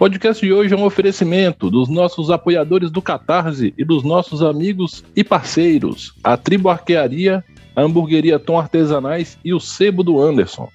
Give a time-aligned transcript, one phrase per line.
[0.00, 5.04] Podcast de hoje é um oferecimento dos nossos apoiadores do Catarse e dos nossos amigos
[5.14, 7.44] e parceiros, a Tribo Arquearia,
[7.76, 10.70] a Hamburgueria Tom Artesanais e o Sebo do Anderson.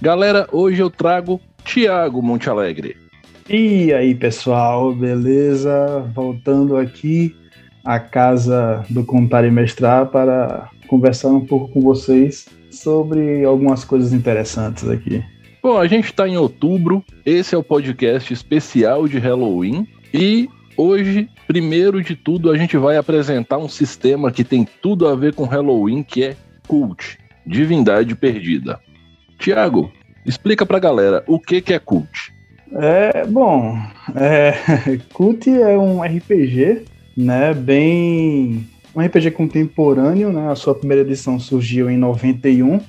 [0.00, 2.96] Galera, hoje eu trago Tiago Monte Alegre.
[3.48, 6.08] E aí, pessoal, beleza?
[6.14, 7.34] Voltando aqui
[7.84, 14.12] à casa do Contar e Mestrar para conversar um pouco com vocês sobre algumas coisas
[14.12, 15.20] interessantes aqui.
[15.62, 21.28] Bom, a gente está em outubro, esse é o podcast especial de Halloween e hoje,
[21.46, 25.44] primeiro de tudo, a gente vai apresentar um sistema que tem tudo a ver com
[25.44, 28.80] Halloween, que é Cult, Divindade Perdida.
[29.38, 29.92] Tiago,
[30.24, 32.32] explica pra galera o que, que é Cult.
[32.72, 33.78] É, bom,
[34.16, 34.54] é,
[35.12, 38.66] Cult é um RPG, né, bem...
[38.96, 42.80] um RPG contemporâneo, né, a sua primeira edição surgiu em 91,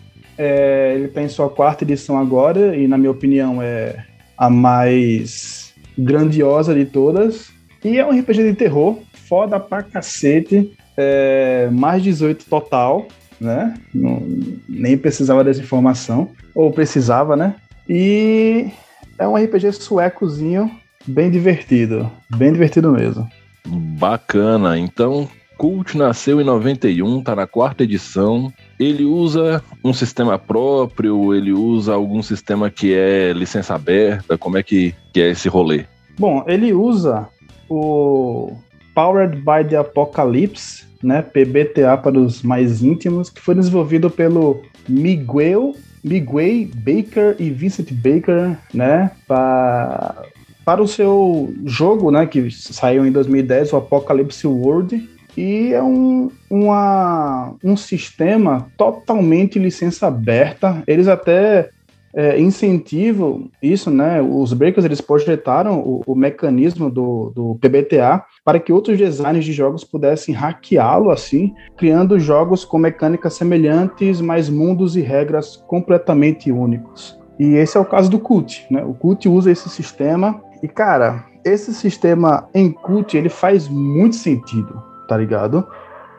[0.43, 4.03] é, ele tem sua quarta edição agora, e na minha opinião é
[4.35, 7.51] a mais grandiosa de todas,
[7.85, 8.97] e é um RPG de terror,
[9.29, 13.07] foda pra cacete, é, mais 18 total,
[13.39, 14.23] né, Não,
[14.67, 17.53] nem precisava dessa informação, ou precisava, né,
[17.87, 18.65] e
[19.19, 20.71] é um RPG suecozinho
[21.05, 22.11] bem divertido.
[22.35, 23.29] Bem divertido mesmo.
[23.67, 24.77] Bacana.
[24.77, 25.29] Então,
[25.61, 28.51] Cult nasceu em 91, tá na quarta edição.
[28.79, 34.63] Ele usa um sistema próprio, ele usa algum sistema que é licença aberta, como é
[34.63, 35.85] que, que é esse rolê?
[36.17, 37.29] Bom, ele usa
[37.69, 38.57] o
[38.95, 45.75] Powered by the Apocalypse, né, PBTA para os mais íntimos, que foi desenvolvido pelo Miguel
[46.03, 50.25] Miguel Baker e Vincent Baker, né, para
[50.65, 56.29] para o seu jogo, né, que saiu em 2010, o Apocalypse World, e é um,
[56.49, 60.83] uma, um sistema totalmente licença aberta.
[60.85, 61.69] Eles até
[62.13, 64.21] é, incentivam isso, né?
[64.21, 69.53] Os breakers eles projetaram o, o mecanismo do, do PBTA para que outros designers de
[69.53, 77.19] jogos pudessem hackeá-lo assim, criando jogos com mecânicas semelhantes, mas mundos e regras completamente únicos.
[77.39, 78.83] E esse é o caso do Cult, né?
[78.83, 84.90] O Cult usa esse sistema e cara, esse sistema em Cult ele faz muito sentido,
[85.11, 85.67] tá ligado?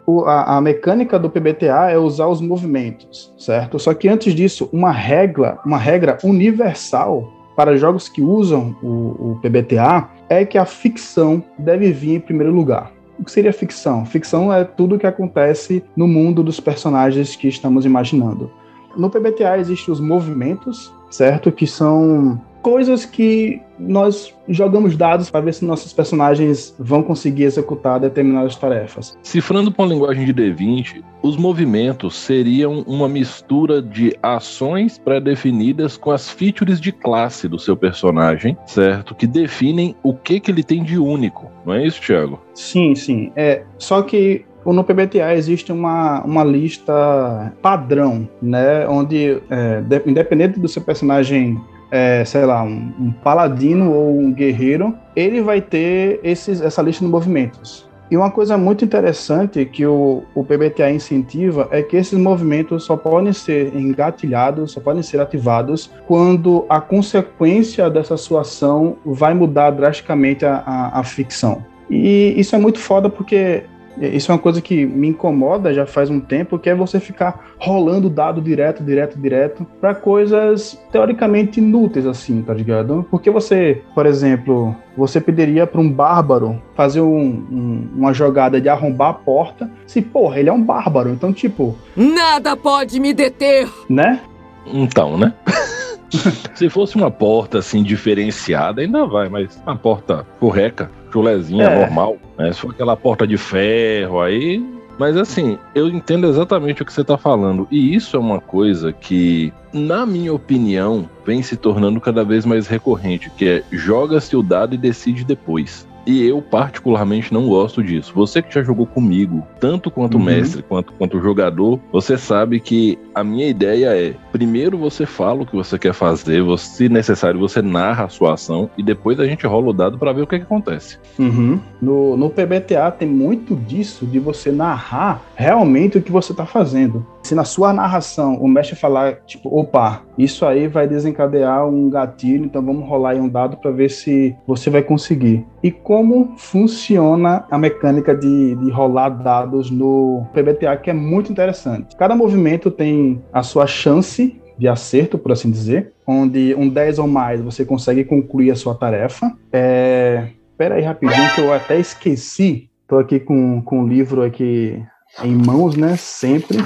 [0.06, 3.78] O, a, a, mecânica do PBTA é usar os movimentos, certo?
[3.78, 9.38] Só que antes disso, uma regra, uma regra universal para jogos que usam o, o
[9.40, 12.92] PBTA é que a ficção deve vir em primeiro lugar.
[13.18, 14.04] O que seria ficção?
[14.04, 18.50] Ficção é tudo o que acontece no mundo dos personagens que estamos imaginando.
[18.94, 21.50] No PBTA existem os movimentos, certo?
[21.50, 27.98] Que são coisas que nós jogamos dados para ver se nossos personagens vão conseguir executar
[27.98, 29.18] determinadas tarefas.
[29.22, 36.10] Cifrando com a linguagem de D20, os movimentos seriam uma mistura de ações pré-definidas com
[36.12, 39.14] as features de classe do seu personagem, certo?
[39.14, 41.50] Que definem o que, que ele tem de único.
[41.66, 42.40] Não é isso, Thiago?
[42.54, 43.32] Sim, sim.
[43.34, 48.86] É, só que no PBTA existe uma, uma lista padrão, né?
[48.86, 51.60] Onde, é, independente do seu personagem
[51.92, 57.04] é, sei lá, um, um, paladino ou um guerreiro, ele vai ter esses, essa lista
[57.04, 57.86] de movimentos.
[58.10, 62.96] E uma coisa muito interessante que o, o PBTA incentiva é que esses movimentos só
[62.96, 69.70] podem ser engatilhados, só podem ser ativados quando a consequência dessa sua ação vai mudar
[69.70, 71.64] drasticamente a, a, a ficção.
[71.90, 73.64] E isso é muito foda porque
[74.00, 77.52] isso é uma coisa que me incomoda já faz um tempo, que é você ficar
[77.58, 83.06] rolando dado direto, direto, direto, para coisas teoricamente inúteis, assim, tá ligado?
[83.10, 88.68] Porque você, por exemplo, você pediria para um bárbaro fazer um, um, uma jogada de
[88.68, 91.76] arrombar a porta, se, porra, ele é um bárbaro, então, tipo.
[91.96, 93.68] Nada pode me deter!
[93.88, 94.20] Né?
[94.66, 95.34] Então, né?
[96.54, 101.80] Se fosse uma porta assim diferenciada, ainda vai, mas uma porta correca, chulezinha, é.
[101.80, 102.52] normal, né?
[102.52, 104.62] Se for aquela porta de ferro, aí.
[104.98, 107.66] Mas assim, eu entendo exatamente o que você está falando.
[107.70, 112.66] E isso é uma coisa que, na minha opinião, vem se tornando cada vez mais
[112.66, 115.88] recorrente, que é joga-se o dado e decide depois.
[116.06, 118.12] E eu, particularmente, não gosto disso.
[118.14, 120.24] Você que já jogou comigo, tanto quanto uhum.
[120.24, 125.46] mestre quanto, quanto jogador, você sabe que a minha ideia é: primeiro você fala o
[125.46, 129.26] que você quer fazer, você, se necessário, você narra a sua ação e depois a
[129.26, 130.98] gente rola o dado para ver o que, que acontece.
[131.18, 131.60] Uhum.
[131.80, 137.06] No, no PBTA tem muito disso de você narrar realmente o que você está fazendo.
[137.22, 142.44] Se na sua narração o mestre falar, tipo, opa, isso aí vai desencadear um gatilho,
[142.44, 145.46] então vamos rolar aí um dado para ver se você vai conseguir.
[145.62, 151.96] E como funciona a mecânica de, de rolar dados no PBTA, que é muito interessante.
[151.96, 157.08] Cada movimento tem a sua chance de acerto, por assim dizer, onde um 10 ou
[157.08, 159.32] mais você consegue concluir a sua tarefa.
[159.52, 160.28] É...
[160.50, 162.68] Espera aí rapidinho que eu até esqueci.
[162.82, 164.80] Estou aqui com, com o livro aqui
[165.22, 165.96] em mãos, né?
[165.96, 166.58] Sempre.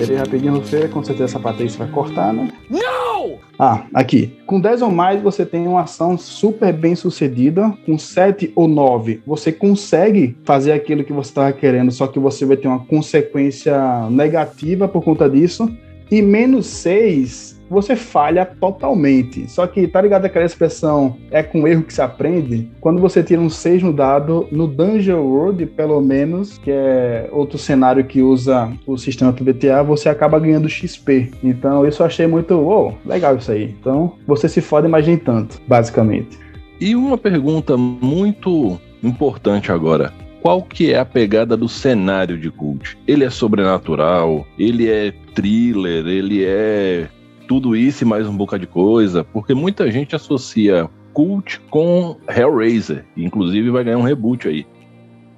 [0.00, 2.50] Esperei rapidinho, Rufeira, com certeza essa patrícia vai cortar, né?
[2.70, 3.38] Não!
[3.58, 4.38] Ah, aqui.
[4.46, 7.74] Com 10 ou mais, você tem uma ação super bem sucedida.
[7.84, 12.46] Com 7 ou 9, você consegue fazer aquilo que você estava querendo, só que você
[12.46, 15.68] vai ter uma consequência negativa por conta disso.
[16.10, 19.48] E menos 6, você falha totalmente.
[19.50, 22.70] Só que tá ligado aquela expressão é com erro que se aprende?
[22.80, 27.58] Quando você tira um 6 no dado, no Dungeon World, pelo menos, que é outro
[27.58, 31.30] cenário que usa o sistema PBTA, você acaba ganhando XP.
[31.42, 33.74] Então isso eu achei muito, legal isso aí.
[33.80, 36.38] Então você se fode, mas nem tanto, basicamente.
[36.80, 42.96] E uma pergunta muito importante agora qual que é a pegada do cenário de Cult?
[43.06, 47.08] Ele é sobrenatural, ele é thriller, ele é
[47.48, 53.06] tudo isso e mais um bocado de coisa, porque muita gente associa Cult com Hellraiser,
[53.16, 54.66] inclusive vai ganhar um reboot aí.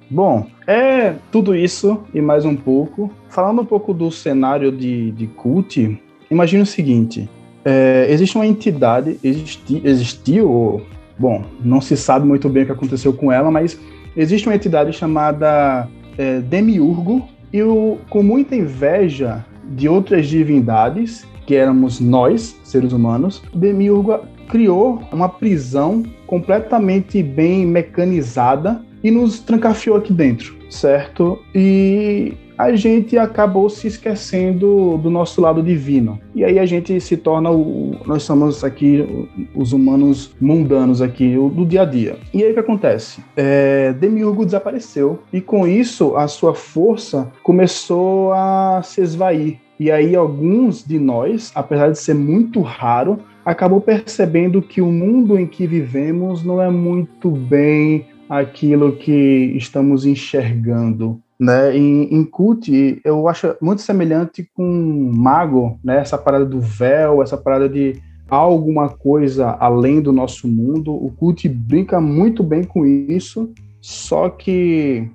[0.09, 3.09] Bom, é tudo isso e mais um pouco.
[3.29, 5.97] Falando um pouco do cenário de, de Cult,
[6.29, 7.29] imagine o seguinte:
[7.63, 10.81] é, existe uma entidade, existi, existiu,
[11.17, 13.79] bom, não se sabe muito bem o que aconteceu com ela, mas
[14.17, 15.87] existe uma entidade chamada
[16.17, 23.43] é, Demiurgo, e o, com muita inveja de outras divindades, que éramos nós, seres humanos,
[23.53, 31.37] Demiurgo criou uma prisão completamente bem mecanizada e nos trancafiou aqui dentro, certo?
[31.53, 36.21] E a gente acabou se esquecendo do nosso lado divino.
[36.33, 37.97] E aí a gente se torna o.
[38.05, 39.05] Nós somos aqui
[39.53, 42.15] os humanos mundanos aqui, do dia a dia.
[42.33, 43.21] E aí o que acontece?
[43.35, 45.19] É, Demiurgo desapareceu.
[45.33, 49.59] E com isso, a sua força começou a se esvair.
[49.81, 55.39] E aí alguns de nós, apesar de ser muito raro, acabou percebendo que o mundo
[55.39, 59.11] em que vivemos não é muito bem aquilo que
[59.57, 61.19] estamos enxergando.
[61.39, 61.75] Né?
[61.75, 65.97] Em, em Cult, eu acho muito semelhante com Mago, né?
[65.97, 67.99] essa parada do véu, essa parada de
[68.29, 70.93] alguma coisa além do nosso mundo.
[70.93, 73.51] O Cult brinca muito bem com isso,
[73.81, 75.09] só que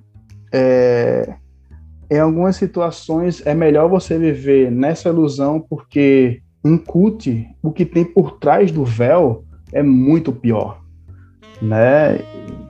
[0.52, 1.36] é,
[2.10, 6.40] em algumas situações é melhor você viver nessa ilusão, porque
[6.84, 10.80] Cult, o que tem por trás do véu é muito pior.
[11.60, 12.18] Né?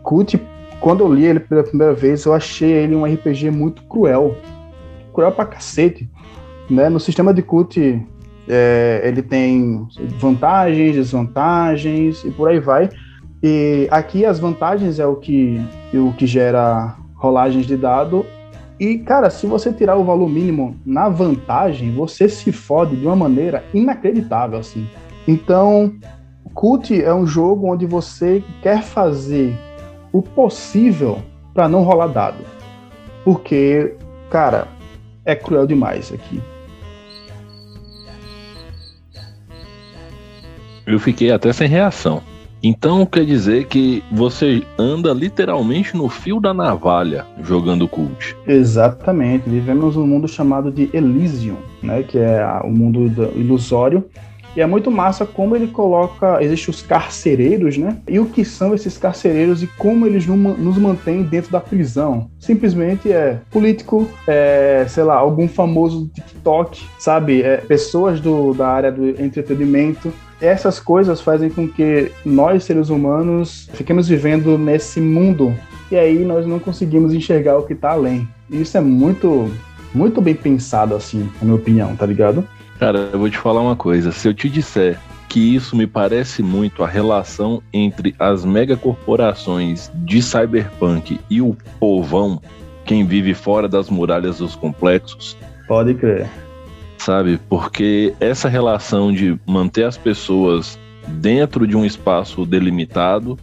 [0.03, 0.41] Cult,
[0.81, 4.37] quando eu li ele pela primeira vez, eu achei ele um RPG muito cruel.
[5.13, 6.11] Cruel pra cacete.
[6.69, 6.89] Né?
[6.89, 7.79] No sistema de Cult,
[8.49, 9.87] é, ele tem
[10.19, 12.91] vantagens, desvantagens e por aí vai.
[13.43, 15.61] E aqui as vantagens é o que,
[15.95, 18.27] o que gera rolagens de dado
[18.79, 23.17] e, cara, se você tirar o valor mínimo na vantagem, você se fode de uma
[23.17, 24.87] maneira inacreditável, assim.
[25.27, 25.95] Então,
[26.55, 29.59] Cult é um jogo onde você quer fazer
[30.13, 31.19] o possível
[31.55, 32.45] para não rolar dado.
[33.25, 33.95] Porque,
[34.31, 34.69] cara,
[35.25, 36.41] é cruel demais aqui.
[40.87, 42.23] Eu fiquei até sem reação.
[42.63, 48.37] Então quer dizer que você anda literalmente no fio da navalha jogando cult.
[48.47, 49.49] Exatamente.
[49.49, 52.03] Vivemos um mundo chamado de Elysium, né?
[52.03, 54.05] Que é o mundo ilusório.
[54.57, 56.43] E é muito massa como ele coloca.
[56.43, 57.99] Existem os carcereiros, né?
[58.09, 62.31] E o que são esses carcereiros e como eles nos mantêm dentro da prisão.
[62.41, 67.43] Simplesmente é político, é, sei lá, algum famoso TikTok, sabe?
[67.43, 73.71] É, pessoas do, da área do entretenimento essas coisas fazem com que nós, seres humanos,
[73.73, 75.55] fiquemos vivendo nesse mundo
[75.91, 78.29] e aí nós não conseguimos enxergar o que está além.
[78.51, 79.51] E isso é muito,
[79.95, 82.47] muito bem pensado, assim, na minha opinião, tá ligado?
[82.79, 84.13] Cara, eu vou te falar uma coisa.
[84.13, 90.23] Se eu te disser que isso me parece muito a relação entre as megacorporações de
[90.23, 92.41] cyberpunk e o povão,
[92.85, 95.37] quem vive fora das muralhas dos complexos.
[95.67, 96.29] Pode crer
[96.99, 97.39] sabe?
[97.49, 103.39] Porque essa relação de manter as pessoas dentro de um espaço delimitado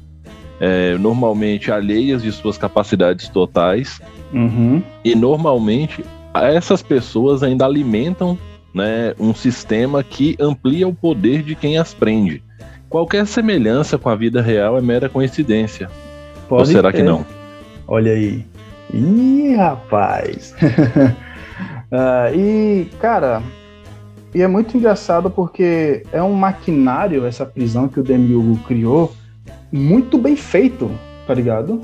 [0.59, 4.01] é, normalmente alheias de suas capacidades totais.
[4.33, 4.83] Uhum.
[5.03, 8.37] E normalmente essas pessoas ainda alimentam
[8.73, 12.43] né, um sistema que amplia o poder de quem as prende.
[12.89, 15.89] Qualquer semelhança com a vida real é mera coincidência.
[16.47, 16.97] Pode Ou será ter.
[16.97, 17.25] que não?
[17.87, 18.45] Olha aí.
[18.93, 20.55] Ih, rapaz.
[21.91, 23.41] uh, e, cara,
[24.33, 29.13] e é muito engraçado porque é um maquinário, essa prisão que o Demiurgo criou,
[29.71, 30.91] muito bem feito,
[31.27, 31.81] tá ligado?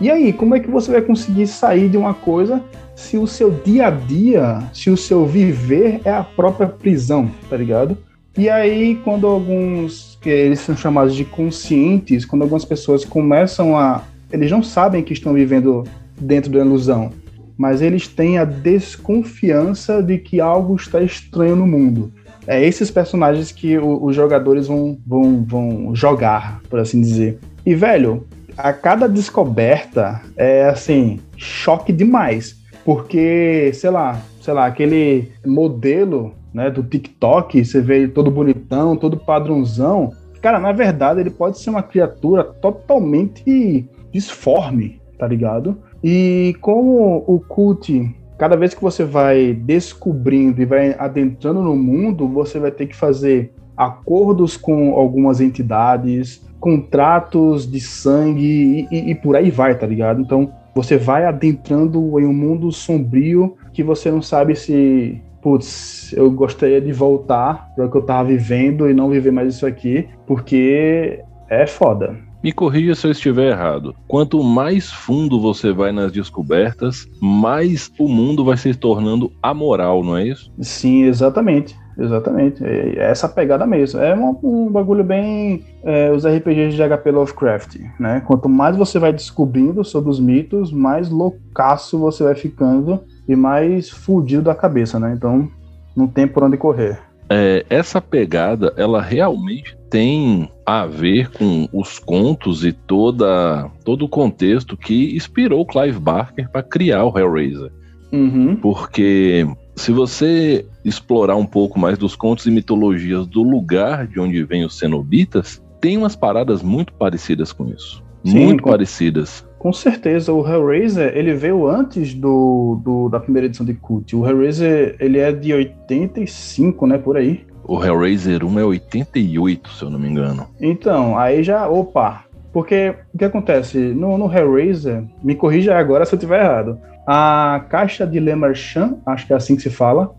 [0.00, 2.62] E aí, como é que você vai conseguir sair de uma coisa
[2.94, 7.56] se o seu dia a dia, se o seu viver é a própria prisão, tá
[7.56, 7.96] ligado?
[8.36, 14.02] E aí, quando alguns, que eles são chamados de conscientes, quando algumas pessoas começam a.
[14.30, 15.84] Eles não sabem que estão vivendo
[16.20, 17.10] dentro da ilusão,
[17.56, 22.12] mas eles têm a desconfiança de que algo está estranho no mundo.
[22.46, 27.38] É esses personagens que o, os jogadores vão, vão, vão jogar, por assim dizer.
[27.64, 28.26] E, velho,
[28.56, 32.56] a cada descoberta é assim, choque demais.
[32.84, 38.96] Porque, sei lá, sei lá, aquele modelo né, do TikTok, você vê ele todo bonitão,
[38.96, 40.12] todo padrãozão.
[40.40, 45.76] Cara, na verdade, ele pode ser uma criatura totalmente disforme, tá ligado?
[46.02, 52.28] E como o cult, cada vez que você vai descobrindo e vai adentrando no mundo,
[52.28, 59.14] você vai ter que fazer acordos com algumas entidades, contratos de sangue e, e, e
[59.14, 60.20] por aí vai, tá ligado?
[60.20, 66.30] Então, você vai adentrando em um mundo sombrio que você não sabe se, putz, eu
[66.30, 70.06] gostaria de voltar para o que eu tava vivendo e não viver mais isso aqui,
[70.26, 72.16] porque é foda.
[72.42, 73.94] Me corrija se eu estiver errado.
[74.06, 80.16] Quanto mais fundo você vai nas descobertas, mais o mundo vai se tornando amoral, não
[80.16, 80.52] é isso?
[80.60, 81.74] Sim, exatamente.
[81.98, 82.64] Exatamente.
[82.64, 84.00] É essa pegada mesmo.
[84.00, 85.64] É um, um bagulho bem.
[85.82, 88.22] É, os RPGs de HP Lovecraft, né?
[88.26, 93.88] Quanto mais você vai descobrindo sobre os mitos, mais loucaço você vai ficando e mais
[93.88, 95.14] fudido da cabeça, né?
[95.16, 95.48] Então,
[95.96, 96.98] não tem por onde correr.
[97.28, 104.08] É, essa pegada, ela realmente tem a ver com os contos e toda, todo o
[104.08, 107.72] contexto que inspirou Clive Barker para criar o Hellraiser.
[108.12, 108.56] Uhum.
[108.56, 109.46] Porque
[109.76, 114.64] se você explorar um pouco mais dos contos e mitologias do lugar de onde vêm
[114.64, 118.02] os cenobitas, tem umas paradas muito parecidas com isso.
[118.24, 119.46] Sim, muito com, parecidas.
[119.58, 124.16] Com certeza, o Hellraiser, ele veio antes do, do, da primeira edição de Cult.
[124.16, 127.44] O Hellraiser, ele é de 85, né, por aí.
[127.68, 130.48] O Hellraiser 1 é 88, se eu não me engano.
[130.60, 133.78] Então, aí já, opa, porque o que acontece?
[133.78, 136.78] No, no Hellraiser, me corrija agora se eu estiver errado.
[137.06, 140.14] A caixa de Le Marchand, acho que é assim que se fala,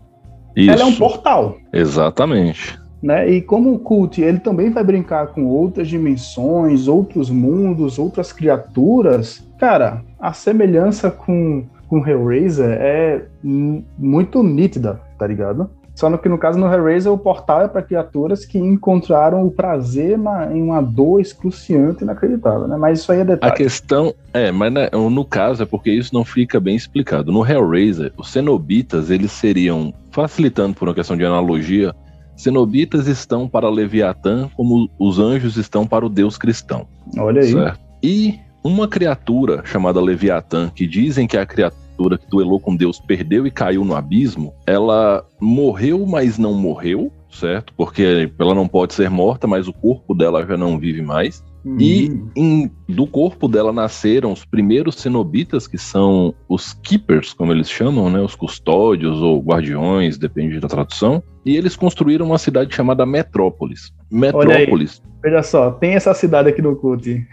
[0.56, 0.70] Isso.
[0.70, 1.58] ela é um portal.
[1.72, 2.78] Exatamente.
[3.02, 3.30] Né?
[3.30, 9.44] E como o Cult, ele também vai brincar com outras dimensões, outros mundos, outras criaturas.
[9.58, 15.70] Cara, a semelhança com, com Hellraiser é muito nítida, tá ligado?
[15.98, 19.50] Só no que no caso no Hellraiser o portal é para criaturas que encontraram o
[19.50, 22.76] prazer na, em uma dor excruciante e inacreditável, né?
[22.76, 23.52] Mas isso aí é detalhe.
[23.52, 27.32] A questão é, mas né, no caso é porque isso não fica bem explicado.
[27.32, 31.92] No Hellraiser, os cenobitas eles seriam facilitando por uma questão de analogia.
[32.36, 36.86] Cenobitas estão para Leviatã como os anjos estão para o Deus cristão.
[37.18, 37.50] Olha aí.
[37.50, 37.80] Certo?
[38.00, 42.76] E uma criatura chamada Leviatã, que dizem que é a criatura criatura que duelou com
[42.76, 47.74] Deus perdeu e caiu no abismo, ela morreu, mas não morreu, certo?
[47.76, 51.44] Porque ela não pode ser morta, mas o corpo dela já não vive mais.
[51.78, 52.30] E hum.
[52.36, 58.08] em, do corpo dela nasceram os primeiros cenobitas, que são os keepers, como eles chamam,
[58.08, 58.20] né?
[58.20, 61.22] Os custódios ou guardiões, depende da tradução.
[61.44, 63.92] E eles construíram uma cidade chamada Metrópolis.
[64.10, 65.02] Metrópolis.
[65.22, 67.26] Veja só, tem essa cidade aqui no CUT.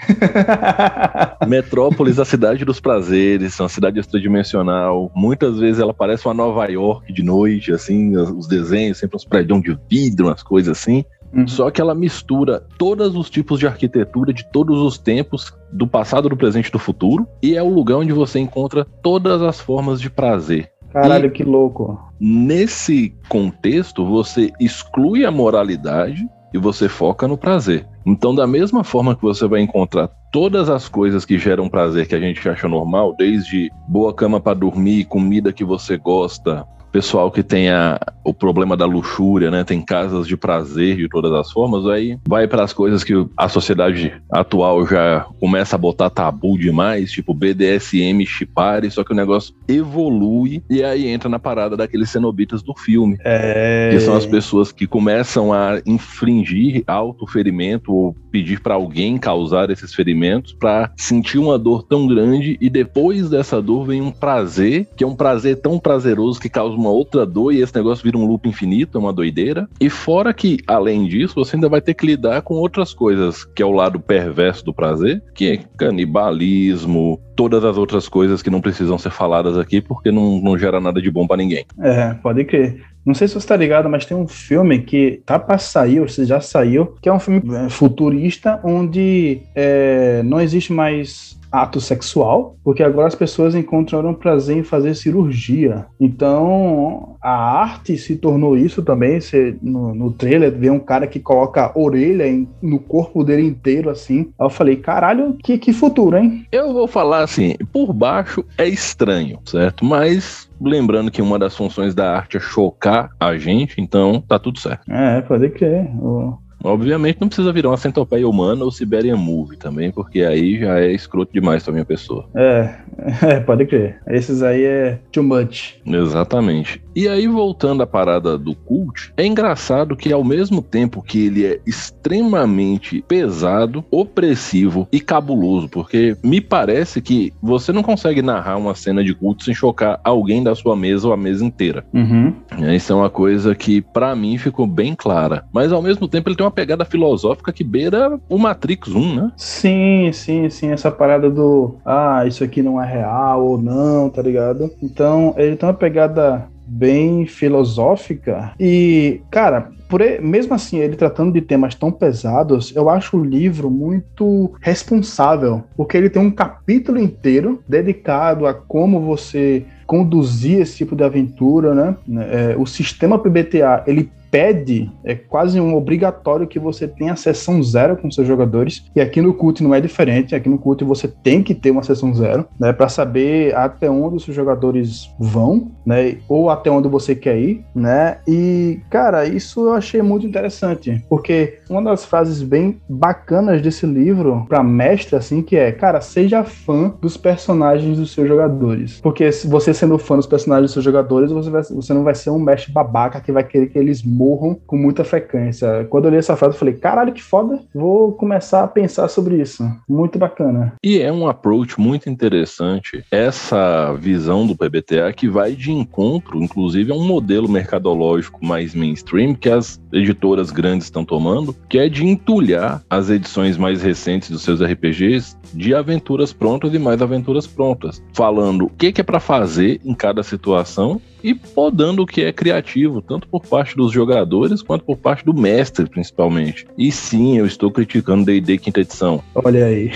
[1.47, 5.11] Metrópolis, a cidade dos prazeres, uma cidade extradimensional.
[5.15, 9.61] Muitas vezes ela parece uma Nova York de noite, assim, os desenhos, sempre uns prédios
[9.61, 11.05] de vidro, umas coisas assim.
[11.31, 11.47] Uhum.
[11.47, 16.29] Só que ela mistura todos os tipos de arquitetura de todos os tempos, do passado,
[16.29, 20.01] do presente e do futuro, e é o lugar onde você encontra todas as formas
[20.01, 20.71] de prazer.
[20.91, 21.99] Caralho, e que louco.
[22.17, 27.85] Nesse contexto, você exclui a moralidade e você foca no prazer.
[28.05, 32.15] Então, da mesma forma que você vai encontrar todas as coisas que geram prazer que
[32.15, 37.43] a gente acha normal, desde boa cama para dormir, comida que você gosta, pessoal que
[37.43, 39.65] tem a, o problema da luxúria, né?
[39.65, 43.49] Tem casas de prazer de todas as formas, aí vai para as coisas que a
[43.49, 49.53] sociedade atual já começa a botar tabu demais, tipo BDSM, chipare, só que o negócio
[49.67, 53.17] evolui e aí entra na parada daqueles cenobitas do filme.
[53.25, 53.89] É...
[53.91, 59.93] Que são as pessoas que começam a infringir autoferimento ou pedir para alguém causar esses
[59.93, 65.03] ferimentos para sentir uma dor tão grande e depois dessa dor vem um prazer, que
[65.03, 68.25] é um prazer tão prazeroso que causa uma outra dor e esse negócio vira um
[68.25, 69.67] loop infinito, é uma doideira.
[69.79, 73.61] E fora que, além disso, você ainda vai ter que lidar com outras coisas, que
[73.61, 78.61] é o lado perverso do prazer, que é canibalismo, todas as outras coisas que não
[78.61, 81.65] precisam ser faladas aqui porque não, não gera nada de bom para ninguém.
[81.79, 82.81] É, pode crer.
[83.05, 86.07] Não sei se você tá ligado, mas tem um filme que tá pra sair, ou
[86.07, 91.79] se já saiu, que é um filme é, futurista, onde é, não existe mais ato
[91.79, 95.85] sexual, porque agora as pessoas encontraram prazer em fazer cirurgia.
[95.99, 99.19] Então, a arte se tornou isso também.
[99.19, 103.89] Você, no, no trailer, vê um cara que coloca orelha em, no corpo dele inteiro,
[103.89, 104.31] assim.
[104.39, 106.45] Aí eu falei, caralho, que, que futuro, hein?
[106.51, 109.85] Eu vou falar assim, por baixo é estranho, certo?
[109.85, 114.59] Mas lembrando que uma das funções da arte é chocar a gente, então tá tudo
[114.59, 114.89] certo.
[114.89, 115.89] É, pode crer.
[115.99, 120.79] O Obviamente não precisa virar uma centopeia humana ou Siberian Movie também, porque aí já
[120.79, 122.27] é escroto demais pra minha pessoa.
[122.35, 122.75] É,
[123.25, 124.01] é, pode crer.
[124.07, 125.75] Esses aí é too much.
[125.85, 126.84] Exatamente.
[126.95, 131.45] E aí, voltando à parada do cult, é engraçado que ao mesmo tempo que ele
[131.45, 138.73] é extremamente pesado, opressivo e cabuloso, porque me parece que você não consegue narrar uma
[138.73, 141.85] cena de culto sem chocar alguém da sua mesa ou a mesa inteira.
[141.93, 142.33] Uhum.
[142.73, 145.43] Isso é uma coisa que para mim ficou bem clara.
[145.51, 149.31] Mas ao mesmo tempo ele tem uma pegada filosófica que beira o Matrix 1, né?
[149.35, 150.71] Sim, sim, sim.
[150.71, 154.71] Essa parada do ah, isso aqui não é real ou não, tá ligado?
[154.81, 161.31] Então ele tem uma pegada bem filosófica e, cara, por ele, mesmo assim, ele tratando
[161.31, 166.99] de temas tão pesados, eu acho o livro muito responsável, porque ele tem um capítulo
[166.99, 171.95] inteiro dedicado a como você conduzir esse tipo de aventura, né?
[172.31, 177.95] É, o sistema PBTA ele pede, é quase um obrigatório que você tenha sessão zero
[177.95, 178.83] com seus jogadores.
[178.93, 180.35] E aqui no CUT não é diferente.
[180.35, 182.73] Aqui no CUT você tem que ter uma sessão zero, né?
[182.73, 186.17] Para saber até onde os seus jogadores vão, né?
[186.27, 188.17] Ou até onde você quer ir, né?
[188.27, 191.01] E, cara, isso eu achei muito interessante.
[191.07, 196.43] Porque uma das frases bem bacanas desse livro para mestre, assim, que é, cara, seja
[196.43, 198.99] fã dos personagens dos seus jogadores.
[198.99, 202.15] Porque se você sendo fã dos personagens dos seus jogadores, você, vai, você não vai
[202.15, 205.85] ser um mestre babaca que vai querer que eles morram morram com muita frequência.
[205.89, 209.39] Quando eu li essa frase, eu falei, caralho, que foda, vou começar a pensar sobre
[209.39, 209.63] isso.
[209.87, 210.73] Muito bacana.
[210.83, 216.91] E é um approach muito interessante, essa visão do PBTA que vai de encontro, inclusive,
[216.91, 222.05] a um modelo mercadológico mais mainstream que as editoras grandes estão tomando, que é de
[222.05, 228.01] entulhar as edições mais recentes dos seus RPGs de aventuras prontas e mais aventuras prontas,
[228.13, 233.01] falando o que é para fazer em cada situação e podando o que é criativo,
[233.01, 236.67] tanto por parte dos jogadores quanto por parte do mestre, principalmente.
[236.77, 239.23] E sim, eu estou criticando D&D quinta edição.
[239.33, 239.89] Olha aí.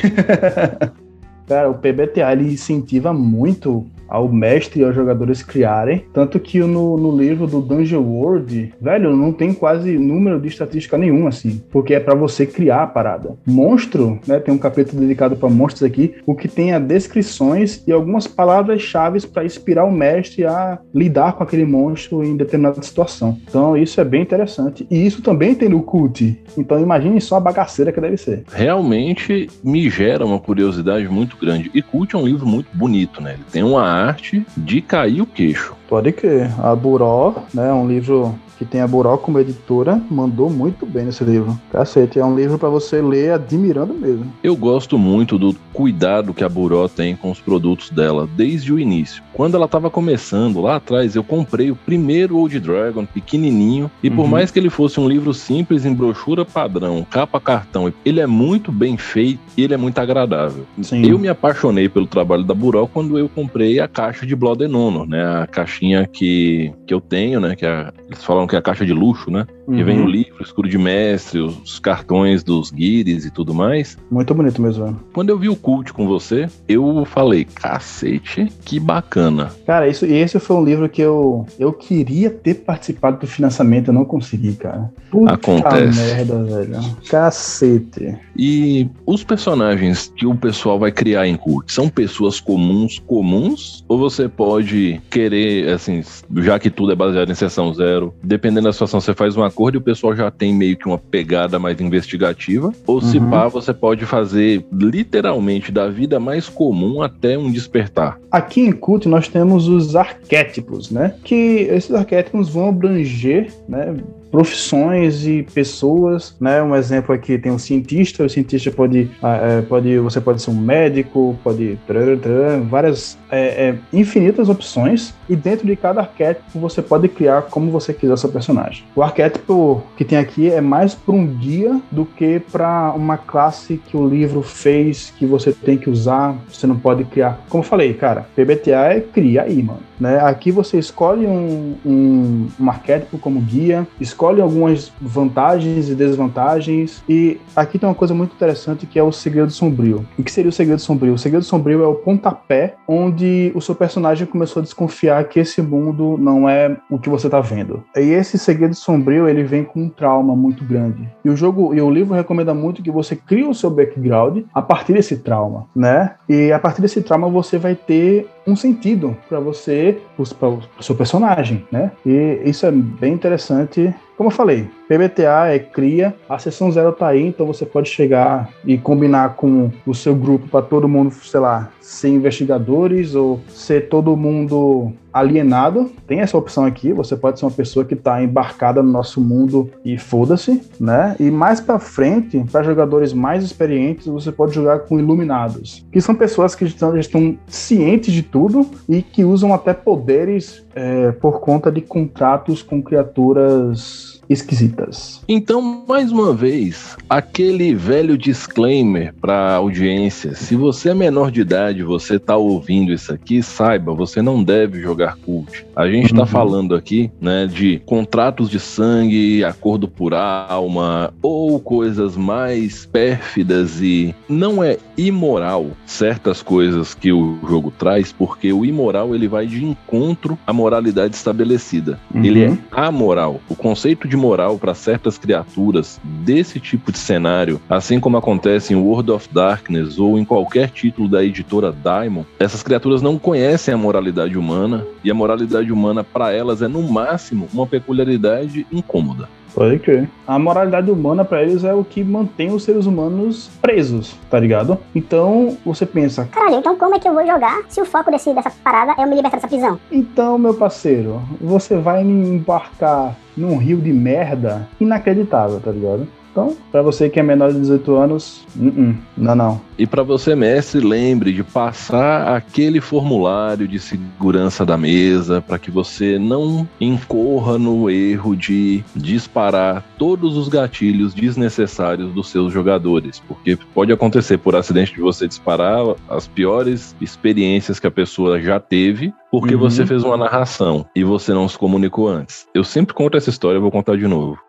[1.45, 6.05] Cara, o PBTA ele incentiva muito ao mestre e aos jogadores criarem.
[6.13, 10.97] Tanto que no, no livro do Dungeon World, velho, não tem quase número de estatística
[10.97, 11.61] nenhum, assim.
[11.71, 13.35] Porque é para você criar a parada.
[13.45, 14.39] Monstro, né?
[14.39, 19.19] Tem um capítulo dedicado para monstros aqui, o que tem a descrições e algumas palavras-chave
[19.27, 23.37] para inspirar o mestre a lidar com aquele monstro em determinada situação.
[23.47, 24.87] Então isso é bem interessante.
[24.89, 26.41] E isso também tem no Cult.
[26.57, 28.43] Então imagine só a bagaceira que deve ser.
[28.51, 31.69] Realmente me gera uma curiosidade muito grande.
[31.73, 33.33] E Cult é um livro muito bonito, né?
[33.33, 35.78] Ele tem uma arte de cair o queixo.
[35.89, 36.51] Pode crer.
[36.63, 41.23] A Buró, né, um livro que tem a Buró como editora, mandou muito bem nesse
[41.23, 41.57] livro.
[41.71, 44.31] Cacete, é um livro para você ler admirando mesmo.
[44.43, 48.77] Eu gosto muito do cuidado que a Buró tem com os produtos dela desde o
[48.77, 49.23] início.
[49.31, 54.23] Quando ela estava começando lá atrás, eu comprei o primeiro Old Dragon, pequenininho, e por
[54.23, 54.27] uhum.
[54.27, 58.73] mais que ele fosse um livro simples em brochura padrão, capa cartão, ele é muito
[58.73, 60.65] bem feito e ele é muito agradável.
[60.81, 61.05] Sim.
[61.05, 64.77] Eu me apaixonei pelo trabalho da Buró quando eu comprei a caixa de Blood and
[64.77, 65.47] Honor, né, a
[65.79, 68.93] caixinha que, que eu tenho, né, que é, eles falam que é a caixa de
[68.93, 69.47] luxo, né?
[69.75, 73.97] Que vem o livro, escuro de mestre, os cartões dos guires e tudo mais.
[74.09, 74.99] Muito bonito mesmo.
[75.13, 79.51] Quando eu vi o cult com você, eu falei, cacete, que bacana.
[79.65, 83.93] Cara, isso, esse foi um livro que eu, eu queria ter participado do financiamento, eu
[83.93, 84.91] não consegui, cara.
[85.11, 85.99] Puta Acontece.
[85.99, 86.79] merda, velho.
[87.09, 88.17] Cacete.
[88.37, 93.83] E os personagens que o pessoal vai criar em cult são pessoas comuns, comuns?
[93.87, 96.03] Ou você pode querer, assim,
[96.37, 99.43] já que tudo é baseado em sessão zero, dependendo da situação, você faz um
[99.75, 102.71] e o pessoal já tem meio que uma pegada mais investigativa?
[102.87, 103.29] Ou se Uhum.
[103.29, 108.19] pá, você pode fazer literalmente da vida mais comum até um despertar?
[108.31, 111.15] Aqui em Cult nós temos os arquétipos, né?
[111.23, 113.95] Que esses arquétipos vão abranger, né?
[114.31, 116.61] Profissões e pessoas, né?
[116.61, 120.51] Um exemplo aqui tem um cientista, o cientista pode, ah, é, pode você pode ser
[120.51, 122.15] um médico, pode trará,
[122.57, 127.93] várias é, é, infinitas opções e dentro de cada arquétipo você pode criar como você
[127.93, 128.83] quiser seu personagem.
[128.95, 133.77] O arquétipo que tem aqui é mais para um guia do que para uma classe
[133.77, 136.35] que o livro fez que você tem que usar.
[136.51, 137.39] Você não pode criar.
[137.49, 139.81] Como eu falei, cara, PBTA é cria aí, mano.
[139.99, 140.19] Né?
[140.19, 143.85] Aqui você escolhe um, um, um arquétipo como guia,
[144.27, 147.03] algumas vantagens e desvantagens.
[147.07, 150.05] E aqui tem uma coisa muito interessante que é o segredo sombrio.
[150.17, 151.13] O que seria o segredo sombrio?
[151.13, 155.61] O segredo sombrio é o pontapé onde o seu personagem começou a desconfiar que esse
[155.61, 157.83] mundo não é o que você tá vendo.
[157.95, 161.09] E esse segredo sombrio ele vem com um trauma muito grande.
[161.23, 164.61] E o jogo e o livro recomenda muito que você crie o seu background a
[164.61, 166.15] partir desse trauma, né?
[166.27, 170.95] E a partir desse trauma você vai ter um sentido para você, para o seu
[170.95, 171.91] personagem, né?
[172.05, 173.93] E isso é bem interessante.
[174.19, 178.49] Como eu falei, PBTA é cria, a sessão zero tá aí, então você pode chegar
[178.65, 183.87] e combinar com o seu grupo para todo mundo, sei lá, ser investigadores ou ser
[183.87, 185.89] todo mundo alienado.
[186.05, 189.69] Tem essa opção aqui, você pode ser uma pessoa que está embarcada no nosso mundo
[189.85, 191.15] e foda-se, né?
[191.19, 196.13] E mais para frente, para jogadores mais experientes, você pode jogar com iluminados, que são
[196.13, 201.71] pessoas que estão, estão cientes de tudo e que usam até poderes é, por conta
[201.71, 205.21] de contratos com criaturas esquisitas.
[205.27, 211.83] Então, mais uma vez, aquele velho disclaimer para audiência: se você é menor de idade,
[211.83, 215.65] você está ouvindo isso aqui, saiba, você não deve jogar cult.
[215.75, 216.27] A gente está Uhum.
[216.27, 224.13] falando aqui, né, de contratos de sangue, acordo por alma ou coisas mais pérfidas e
[224.27, 229.63] não é imoral certas coisas que o jogo traz, porque o imoral ele vai de
[229.63, 231.99] encontro à moralidade estabelecida.
[232.13, 232.23] Uhum.
[232.23, 233.39] Ele é amoral.
[233.49, 238.77] O conceito de moral para certas criaturas desse tipo de cenário, assim como acontece em
[238.77, 243.77] World of Darkness ou em qualquer título da editora Diamond, essas criaturas não conhecem a
[243.77, 249.27] moralidade humana e a moralidade humana para elas é no máximo uma peculiaridade incômoda.
[249.59, 250.09] Pode crer.
[250.25, 254.77] A moralidade humana para eles é o que mantém os seres humanos presos, tá ligado?
[254.95, 258.33] Então você pensa, Caralho, então como é que eu vou jogar se o foco desse,
[258.33, 259.77] dessa parada é eu me libertar dessa prisão?
[259.91, 266.07] então meu parceiro, você vai me embarcar num rio de merda inacreditável, tá ligado?
[266.39, 269.61] Então, pra você que é menor de 18 anos, uh-uh, não, não.
[269.77, 275.69] E para você, mestre, lembre de passar aquele formulário de segurança da mesa para que
[275.69, 283.57] você não incorra no erro de disparar todos os gatilhos desnecessários dos seus jogadores, porque
[283.73, 289.13] pode acontecer por acidente de você disparar as piores experiências que a pessoa já teve.
[289.31, 289.61] Porque Uhum.
[289.61, 292.47] você fez uma narração e você não se comunicou antes.
[292.53, 294.39] Eu sempre conto essa história, eu vou contar de novo.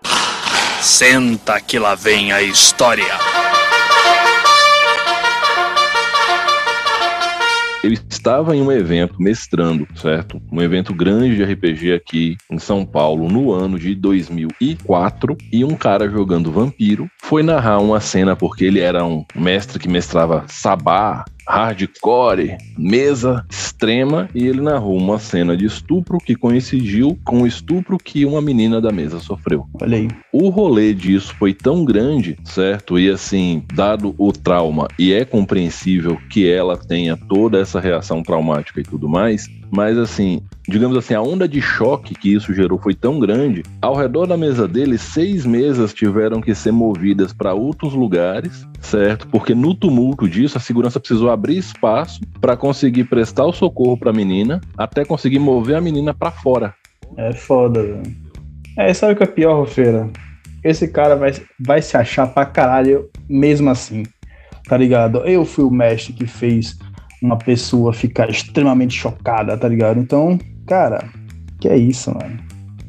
[0.83, 3.05] Senta que lá vem a história.
[7.85, 10.41] Eu estava em um evento mestrando, certo?
[10.51, 15.75] Um evento grande de RPG aqui em São Paulo no ano de 2004 e um
[15.75, 21.25] cara jogando vampiro foi narrar uma cena porque ele era um mestre que mestrava sabá,
[21.51, 27.99] hardcore, mesa extrema e ele narrou uma cena de estupro que coincidiu com o estupro
[27.99, 29.67] que uma menina da mesa sofreu.
[29.83, 30.09] Olha aí.
[30.33, 32.99] O rolê disso foi tão grande, certo?
[32.99, 38.81] E assim, dado o trauma, e é compreensível que ela tenha toda essa reação traumática
[38.81, 42.95] e tudo mais, mas assim, digamos assim, a onda de choque que isso gerou foi
[42.95, 47.95] tão grande, ao redor da mesa dele, seis mesas tiveram que ser movidas para outros
[47.95, 49.27] lugares, certo?
[49.29, 54.11] Porque no tumulto disso, a segurança precisou abrir espaço para conseguir prestar o socorro para
[54.11, 56.75] a menina, até conseguir mover a menina para fora.
[57.17, 58.03] É foda, velho.
[58.77, 60.09] É, sabe o que é pior, Rofeira?
[60.63, 64.05] Esse cara vai, vai se achar pra caralho mesmo assim,
[64.69, 65.19] tá ligado?
[65.27, 66.79] Eu fui o mestre que fez
[67.23, 69.99] uma pessoa ficar extremamente chocada, tá ligado?
[70.01, 71.09] Então, cara,
[71.61, 72.39] que é isso, mano.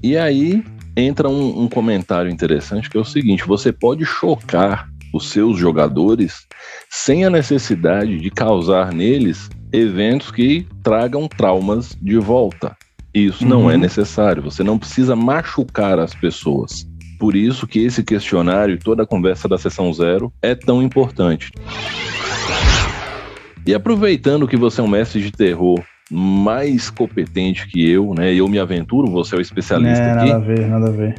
[0.04, 0.64] E aí,
[0.96, 6.48] entra um, um comentário interessante que é o seguinte: você pode chocar os seus jogadores
[6.90, 12.76] sem a necessidade de causar neles eventos que tragam traumas de volta.
[13.14, 13.80] Isso não é Uhum.
[13.82, 14.42] necessário.
[14.44, 16.88] Você não precisa machucar as pessoas.
[17.20, 21.52] Por isso que esse questionário e toda a conversa da sessão zero é tão importante.
[23.66, 28.34] E aproveitando que você é um mestre de terror mais competente que eu, né?
[28.34, 30.26] Eu me aventuro, você é o especialista É, aqui.
[30.30, 31.16] nada a ver, nada a ver.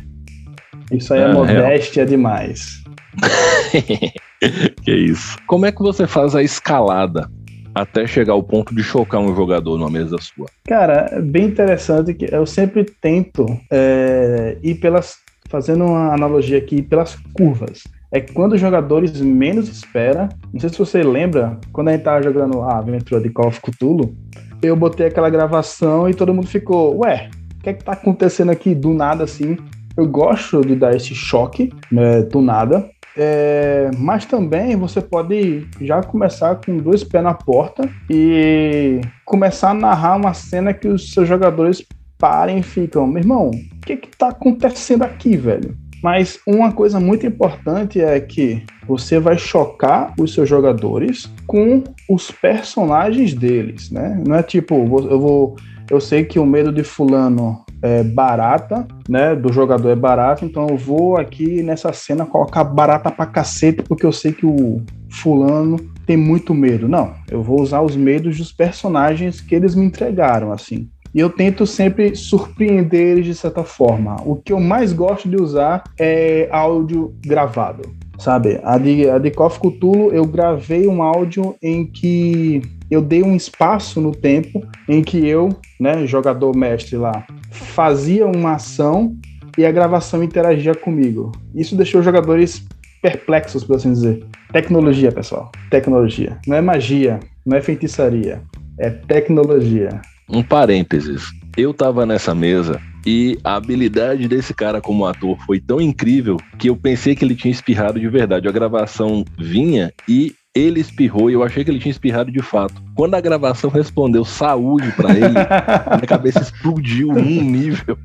[0.91, 2.83] Isso aí é, É, modéstia demais.
[4.83, 5.37] que isso.
[5.47, 7.31] Como é que você faz a escalada
[7.75, 10.47] até chegar ao ponto de chocar um jogador numa mesa sua?
[10.67, 15.17] Cara, é bem interessante que eu sempre tento é, ir pelas.
[15.49, 17.83] Fazendo uma analogia aqui, pelas curvas.
[18.13, 22.23] É quando os jogadores menos espera, não sei se você lembra, quando a gente tava
[22.23, 24.15] jogando a aventura de Call of Cthulhu,
[24.63, 28.51] eu botei aquela gravação e todo mundo ficou, ué, o que é que tá acontecendo
[28.51, 29.57] aqui do nada assim?
[29.97, 36.03] Eu gosto de dar esse choque né, do nada, é, mas também você pode já
[36.03, 41.27] começar com dois pés na porta e começar a narrar uma cena que os seus
[41.27, 41.83] jogadores
[42.19, 45.77] parem e ficam, meu irmão, o que que tá acontecendo aqui, velho?
[46.03, 52.31] Mas uma coisa muito importante é que você vai chocar os seus jogadores com os
[52.31, 54.21] personagens deles, né?
[54.27, 55.57] Não é tipo, eu vou,
[55.89, 59.35] eu sei que o medo de fulano é barata, né?
[59.35, 64.07] Do jogador é barata, então eu vou aqui nessa cena colocar barata pra cacete porque
[64.07, 66.89] eu sei que o fulano tem muito medo.
[66.89, 70.89] Não, eu vou usar os medos dos personagens que eles me entregaram, assim.
[71.15, 74.17] E eu tento sempre surpreender eles de certa forma.
[74.25, 77.83] O que eu mais gosto de usar é áudio gravado.
[78.19, 83.03] Sabe, a de, a de Call of Cthulhu, eu gravei um áudio em que eu
[83.03, 85.49] dei um espaço no tempo em que eu,
[85.81, 89.17] né, jogador mestre lá, fazia uma ação
[89.59, 91.33] e a gravação interagia comigo.
[91.55, 92.65] Isso deixou os jogadores
[93.03, 94.25] perplexos, por assim dizer.
[94.53, 95.51] Tecnologia, pessoal.
[95.69, 96.39] Tecnologia.
[96.47, 98.41] Não é magia, não é feitiçaria.
[98.79, 100.01] É tecnologia.
[100.33, 101.25] Um parênteses.
[101.57, 106.71] Eu tava nessa mesa e a habilidade desse cara como ator foi tão incrível que
[106.71, 108.49] eu pensei que ele tinha espirrado de verdade.
[108.49, 112.75] A gravação vinha e ele espirrou e eu achei que ele tinha espirrado de fato.
[112.95, 115.35] Quando a gravação respondeu saúde pra ele,
[115.97, 117.99] minha cabeça explodiu num nível.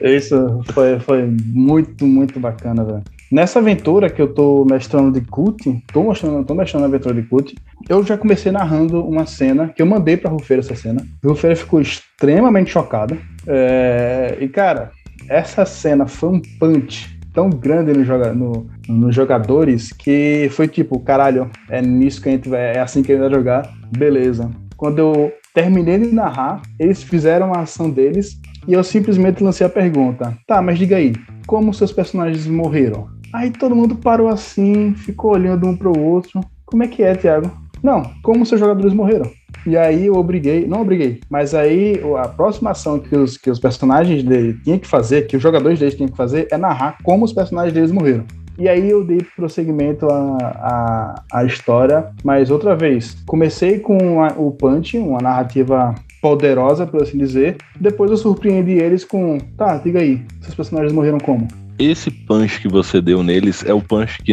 [0.00, 3.02] Isso foi, foi muito, muito bacana, velho.
[3.32, 7.22] Nessa aventura que eu tô mestrando de Cult, tô mostrando, tô mestrando a aventura de
[7.22, 7.54] Cult,
[7.88, 11.02] eu já comecei narrando uma cena que eu mandei pra Rufeira essa cena.
[11.24, 13.16] Rufeira ficou extremamente chocada.
[13.46, 14.90] É, e, cara,
[15.30, 21.50] essa cena foi um punch tão grande joga, no, nos jogadores que foi tipo, caralho,
[21.70, 24.50] é nisso que a gente vai, é assim que a gente vai jogar, beleza.
[24.76, 29.70] Quando eu terminei de narrar, eles fizeram a ação deles e eu simplesmente lancei a
[29.70, 31.14] pergunta: tá, mas diga aí,
[31.46, 33.21] como seus personagens morreram?
[33.32, 36.40] Aí todo mundo parou assim, ficou olhando um pro outro.
[36.66, 37.50] Como é que é, Thiago?
[37.82, 39.30] Não, como seus jogadores morreram?
[39.66, 43.58] E aí eu obriguei, não obriguei, mas aí a próxima ação que os, que os
[43.60, 47.24] personagens dele tinham que fazer, que os jogadores deles tinham que fazer, é narrar como
[47.24, 48.24] os personagens deles morreram.
[48.58, 54.50] E aí eu dei prosseguimento à, à história, mas outra vez, comecei com a- o
[54.50, 57.56] Punch, uma narrativa poderosa, por assim dizer.
[57.80, 61.48] Depois eu surpreendi eles com, tá, diga aí, seus personagens morreram como?
[61.78, 64.32] Esse punch que você deu neles é o punch que,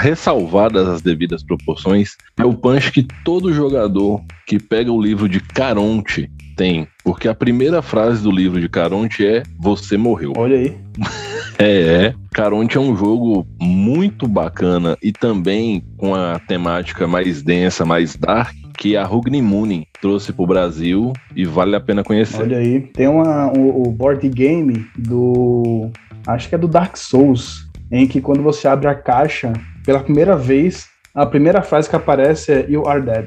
[0.00, 5.40] ressalvadas as devidas proporções, é o punch que todo jogador que pega o livro de
[5.40, 6.86] Caronte tem.
[7.04, 10.32] Porque a primeira frase do livro de Caronte é: Você morreu.
[10.36, 10.76] Olha aí.
[11.58, 12.14] É, é.
[12.32, 18.56] Caronte é um jogo muito bacana e também com a temática mais densa, mais dark,
[18.76, 22.42] que a Rugnimunin trouxe pro Brasil e vale a pena conhecer.
[22.42, 22.80] Olha aí.
[22.80, 25.90] Tem uma, o, o board game do.
[26.26, 29.52] Acho que é do Dark Souls, em que quando você abre a caixa,
[29.84, 33.26] pela primeira vez, a primeira frase que aparece é You are dead.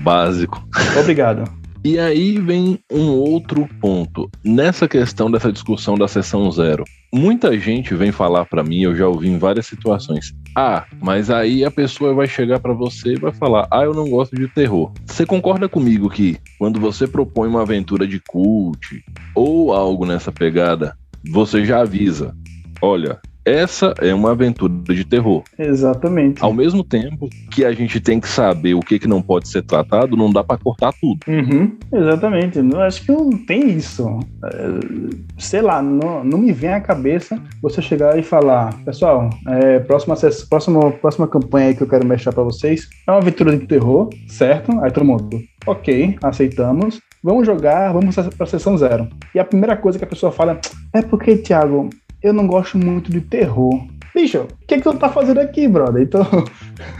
[0.00, 0.62] Básico.
[0.98, 1.57] Obrigado.
[1.84, 4.28] E aí vem um outro ponto.
[4.44, 9.06] Nessa questão dessa discussão da sessão zero, muita gente vem falar pra mim, eu já
[9.06, 10.34] ouvi em várias situações.
[10.56, 14.10] Ah, mas aí a pessoa vai chegar pra você e vai falar: "Ah, eu não
[14.10, 14.92] gosto de terror".
[15.06, 20.96] Você concorda comigo que quando você propõe uma aventura de cult ou algo nessa pegada,
[21.30, 22.34] você já avisa:
[22.82, 25.42] "Olha, essa é uma aventura de terror.
[25.58, 26.42] Exatamente.
[26.42, 29.62] Ao mesmo tempo que a gente tem que saber o que, que não pode ser
[29.62, 31.20] tratado, não dá para cortar tudo.
[31.26, 32.58] Uhum, exatamente.
[32.58, 34.20] Eu acho que não tem isso.
[34.44, 39.78] É, sei lá, não, não me vem à cabeça você chegar e falar, pessoal, é,
[39.80, 40.14] próxima,
[40.48, 44.78] próxima, próxima campanha que eu quero mexer para vocês é uma aventura de terror, certo?
[44.80, 47.00] Aí todo mundo, ok, aceitamos.
[47.22, 49.08] Vamos jogar, vamos para a sessão zero.
[49.34, 50.60] E a primeira coisa que a pessoa fala
[50.92, 51.90] é porque, Thiago,
[52.22, 53.86] eu não gosto muito de terror.
[54.14, 56.02] Bicho, o que, é que tu tá fazendo aqui, brother?
[56.02, 56.26] Então,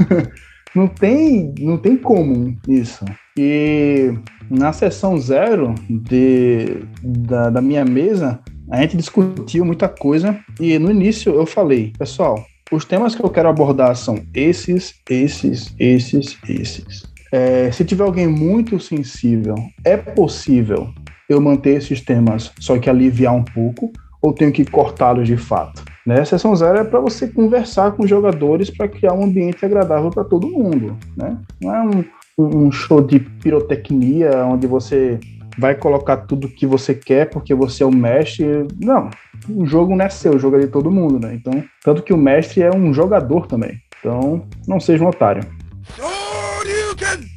[0.75, 3.05] não tem, não tem como isso.
[3.37, 4.13] E
[4.51, 10.91] na sessão zero de, da, da minha mesa, a gente discutiu muita coisa e no
[10.91, 17.03] início eu falei, pessoal, os temas que eu quero abordar são esses, esses, esses, esses.
[17.33, 19.55] É, se tiver alguém muito sensível,
[19.85, 20.93] é possível
[21.29, 25.85] eu manter esses temas, só que aliviar um pouco, ou tenho que cortá-los de fato?
[26.07, 26.21] Né?
[26.21, 30.11] A sessão zero é para você conversar com os jogadores para criar um ambiente agradável
[30.11, 30.97] para todo mundo.
[31.17, 31.37] Né?
[31.61, 32.05] Não é um,
[32.39, 35.21] um show de pirotecnia onde você
[35.59, 38.67] vai colocar tudo que você quer porque você é o mestre.
[38.81, 39.11] Não,
[39.51, 41.35] o jogo não é seu, o jogo é de todo mundo, né?
[41.35, 43.79] Então, tanto que o mestre é um jogador também.
[43.99, 45.43] Então, não seja um otário.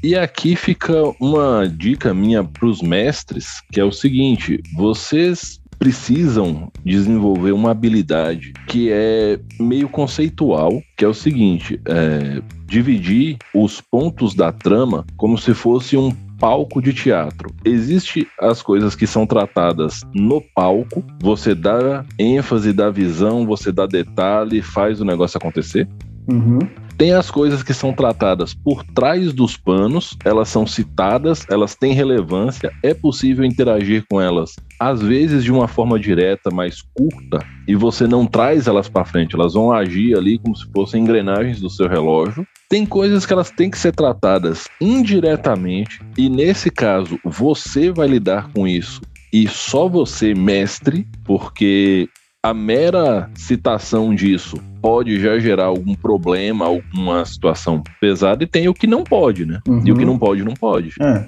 [0.04, 6.72] E aqui fica uma dica minha para os mestres, que é o seguinte: vocês precisam
[6.86, 14.36] desenvolver uma habilidade que é meio conceitual, que é o seguinte: é, dividir os pontos
[14.36, 17.50] da trama como se fosse um palco de teatro.
[17.66, 23.88] Existem as coisas que são tratadas no palco, você dá ênfase, dá visão, você dá
[23.88, 25.90] detalhe, faz o negócio acontecer.
[26.32, 26.60] Uhum.
[26.98, 31.94] Tem as coisas que são tratadas por trás dos panos, elas são citadas, elas têm
[31.94, 37.76] relevância, é possível interagir com elas, às vezes de uma forma direta, mais curta, e
[37.76, 41.70] você não traz elas para frente, elas vão agir ali como se fossem engrenagens do
[41.70, 42.46] seu relógio.
[42.70, 48.50] Tem coisas que elas têm que ser tratadas indiretamente, e nesse caso você vai lidar
[48.54, 49.02] com isso
[49.34, 52.10] e só você, mestre, porque
[52.44, 58.74] a mera citação disso pode já gerar algum problema, alguma situação pesada, e tem o
[58.74, 59.60] que não pode, né?
[59.68, 59.84] Uhum.
[59.86, 60.94] E o que não pode, não pode.
[61.00, 61.26] É.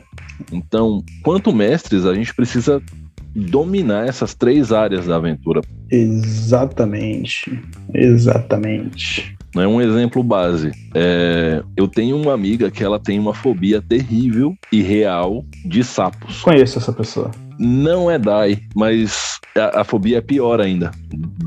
[0.52, 2.82] Então, quanto mestres, a gente precisa
[3.36, 5.62] dominar essas três áreas da aventura.
[5.90, 7.60] Exatamente.
[7.94, 9.36] Exatamente.
[9.56, 10.72] É um exemplo base.
[10.96, 16.42] É, eu tenho uma amiga que ela tem uma fobia terrível e real de sapos.
[16.42, 17.30] Conheço essa pessoa.
[17.60, 20.92] Não é Dai, mas a, a fobia é pior ainda.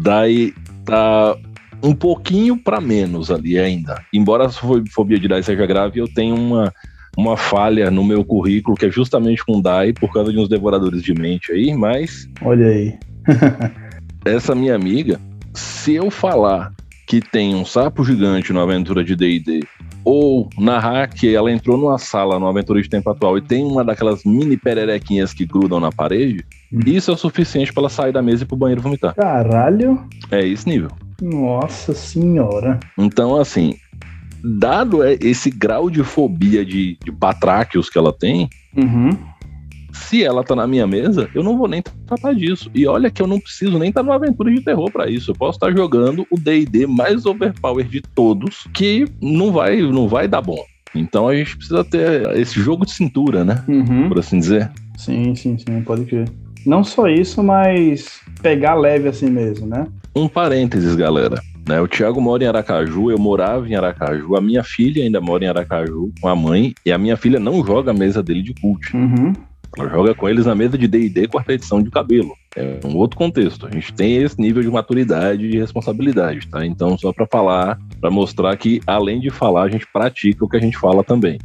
[0.01, 0.53] Dai
[0.85, 1.37] tá
[1.83, 4.03] um pouquinho para menos ali ainda.
[4.13, 6.73] Embora a fobia de Dai seja grave, eu tenho uma,
[7.17, 11.03] uma falha no meu currículo que é justamente com Dai por causa de uns devoradores
[11.03, 12.29] de mente aí, mas.
[12.43, 12.99] Olha aí.
[14.25, 15.21] essa minha amiga,
[15.55, 16.73] se eu falar
[17.07, 19.61] que tem um sapo gigante na aventura de D&D
[20.05, 23.85] ou narrar que ela entrou numa sala no Aventura de Tempo Atual e tem uma
[23.85, 26.81] daquelas mini pererequinhas que grudam na parede, hum.
[26.85, 29.15] isso é o suficiente para ela sair da mesa e ir pro banheiro vomitar.
[29.15, 30.05] Caralho!
[30.31, 30.91] É esse nível.
[31.21, 32.79] Nossa senhora!
[32.99, 33.75] Então, assim,
[34.43, 39.11] dado esse grau de fobia de, de batráquios que ela tem, uhum
[39.97, 42.71] se ela tá na minha mesa, eu não vou nem tratar disso.
[42.75, 45.31] E olha que eu não preciso nem estar tá numa aventura de terror para isso.
[45.31, 50.07] Eu posso estar tá jogando o D&D mais overpower de todos, que não vai, não
[50.07, 50.63] vai dar bom.
[50.95, 53.65] Então a gente precisa ter esse jogo de cintura, né?
[53.67, 54.09] Uhum.
[54.09, 54.71] Por assim dizer.
[54.97, 56.29] Sim, sim, sim, pode crer.
[56.65, 59.87] Não só isso, mas pegar leve assim mesmo, né?
[60.17, 61.43] Um parênteses, galera.
[61.69, 65.45] Né, o Thiago mora em Aracaju, eu morava em Aracaju, a minha filha ainda mora
[65.45, 68.55] em Aracaju com a mãe, e a minha filha não joga a mesa dele de
[68.55, 68.97] cult.
[68.97, 69.35] Uhum.
[69.77, 72.33] Ela joga com eles na mesa de D&D quarta edição de cabelo.
[72.57, 73.67] É um outro contexto.
[73.67, 76.65] A gente tem esse nível de maturidade e de responsabilidade, tá?
[76.65, 80.57] Então, só para falar, para mostrar que além de falar, a gente pratica o que
[80.57, 81.39] a gente fala também.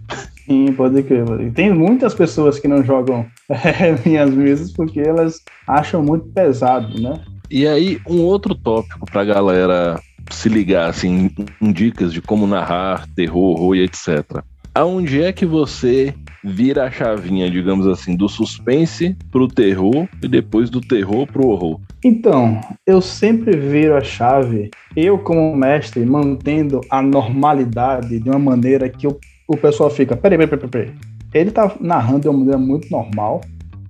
[0.45, 1.25] Sim, pode crer.
[1.53, 7.19] Tem muitas pessoas que não jogam é, minhas mesas porque elas acham muito pesado, né?
[7.51, 11.29] E aí, um outro tópico pra galera se ligar, assim,
[11.61, 14.41] em dicas de como narrar terror, horror e etc.
[14.73, 20.69] Aonde é que você vira a chavinha, digamos assim, do suspense pro terror e depois
[20.69, 21.81] do terror pro horror?
[22.05, 28.87] Então, eu sempre viro a chave, eu como mestre, mantendo a normalidade de uma maneira
[28.87, 30.95] que o, o pessoal fica, peraí, peraí, peraí, peraí.
[31.33, 33.41] Ele tá narrando de uma maneira muito normal,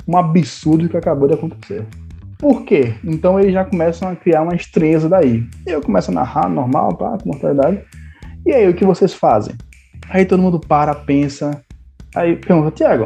[0.08, 1.86] um absurdo que acabou de acontecer.
[2.42, 2.96] Por quê?
[3.06, 5.48] Então eles já começam a criar uma estranheza daí.
[5.66, 7.82] Eu começo a narrar normal, pá, com mortalidade.
[8.46, 9.56] E aí, o que vocês fazem?
[10.10, 11.64] Aí todo mundo para, pensa,
[12.14, 13.06] Aí pergunta, Tiago,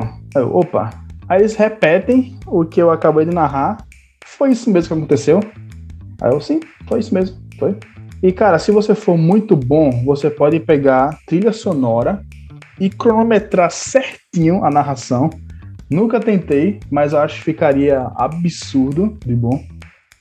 [0.52, 0.90] opa.
[1.30, 3.78] Aí eles repetem o que eu acabei de narrar.
[4.26, 5.40] Foi isso mesmo que aconteceu?
[6.22, 7.38] Aí eu, sim, foi isso mesmo.
[7.60, 7.78] Foi?
[8.24, 12.24] E, cara, se você for muito bom, você pode pegar trilha sonora
[12.80, 15.30] e cronometrar certinho a narração.
[15.90, 19.64] Nunca tentei, mas acho que ficaria absurdo de bom.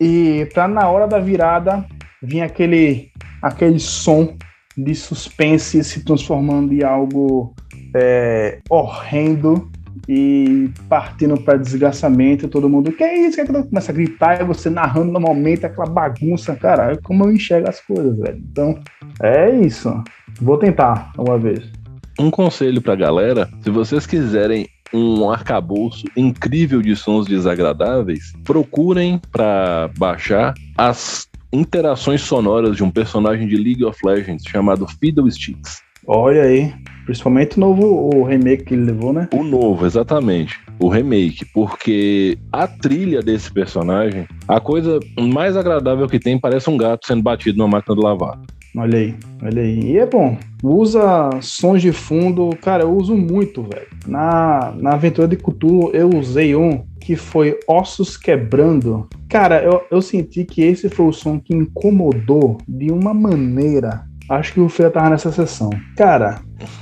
[0.01, 1.85] E pra na hora da virada
[2.23, 3.11] vir aquele,
[3.43, 4.37] aquele som
[4.77, 7.55] de suspense se transformando em algo
[7.95, 9.71] é, horrendo
[10.09, 13.37] e partindo para desgraçamento, todo mundo, que é isso?
[13.37, 17.25] Que é que começa a gritar e você narrando normalmente aquela bagunça, cara, é como
[17.25, 18.43] eu enxergo as coisas, velho.
[18.51, 18.79] Então,
[19.23, 20.03] é isso.
[20.41, 21.71] Vou tentar uma vez.
[22.19, 29.91] Um conselho pra galera, se vocês quiserem um arcabouço incrível de sons desagradáveis, procurem para
[29.99, 35.83] baixar as interações sonoras de um personagem de League of Legends chamado Fiddlesticks.
[36.07, 36.73] Olha aí,
[37.07, 39.29] principalmente o novo o remake que ele levou, né?
[39.33, 40.61] O novo, exatamente.
[40.79, 46.77] O remake, porque a trilha desse personagem, a coisa mais agradável que tem parece um
[46.77, 48.39] gato sendo batido numa máquina de lavar.
[48.77, 49.93] Olha aí, olha aí.
[49.93, 50.37] E é bom.
[50.63, 52.51] Usa sons de fundo.
[52.61, 53.87] Cara, eu uso muito, velho.
[54.07, 59.09] Na, na aventura de Cthulhu, eu usei um que foi Ossos Quebrando.
[59.29, 64.05] Cara, eu, eu senti que esse foi o som que incomodou de uma maneira.
[64.29, 65.71] Acho que o Feira tava nessa sessão.
[65.97, 66.41] Cara,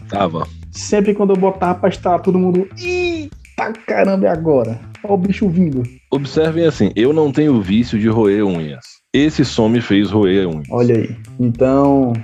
[0.08, 0.46] Tava.
[0.70, 2.68] sempre quando eu botava pra estar todo mundo.
[2.78, 4.80] Eita caramba, e agora?
[5.02, 5.82] Olha o bicho vindo.
[6.10, 9.01] Observem assim, eu não tenho vício de roer unhas.
[9.14, 10.66] Esse som me fez roer unhas.
[10.70, 11.16] Olha aí.
[11.38, 12.14] Então,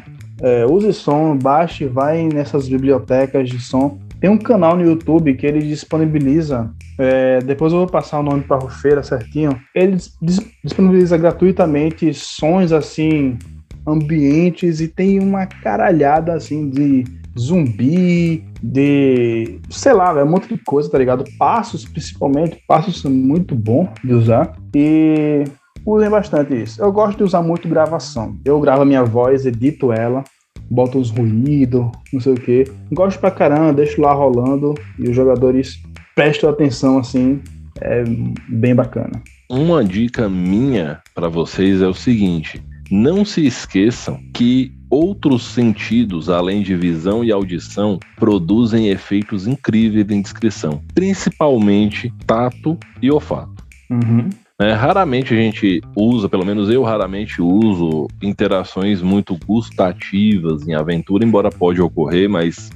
[0.40, 3.98] é, use som, baixe, vai nessas bibliotecas de som.
[4.20, 6.70] Tem um canal no YouTube que ele disponibiliza.
[6.98, 9.50] é, depois eu vou passar o nome para a feira certinho.
[9.74, 13.38] Ele dis- dis- disponibiliza gratuitamente sons assim,
[13.86, 17.04] ambientes e tem uma caralhada assim de
[17.38, 21.22] zumbi, de sei lá, é um monte de coisa, tá ligado?
[21.38, 24.56] Passos, principalmente, passos muito bom de usar.
[24.74, 25.44] E
[25.88, 26.82] usem bastante isso.
[26.82, 28.36] Eu gosto de usar muito gravação.
[28.44, 30.22] Eu gravo a minha voz, edito ela,
[30.70, 32.64] boto os ruídos, não sei o que.
[32.92, 35.82] Gosto pra caramba, deixo lá rolando e os jogadores
[36.14, 37.40] prestam atenção assim.
[37.80, 38.04] É
[38.48, 39.22] bem bacana.
[39.48, 42.60] Uma dica minha para vocês é o seguinte:
[42.90, 50.20] não se esqueçam que outros sentidos, além de visão e audição, produzem efeitos incríveis em
[50.20, 53.64] descrição, principalmente tato e olfato.
[53.90, 54.28] Uhum.
[54.60, 61.24] É, raramente a gente usa, pelo menos eu raramente uso interações muito gustativas em aventura,
[61.24, 62.68] embora pode ocorrer, mas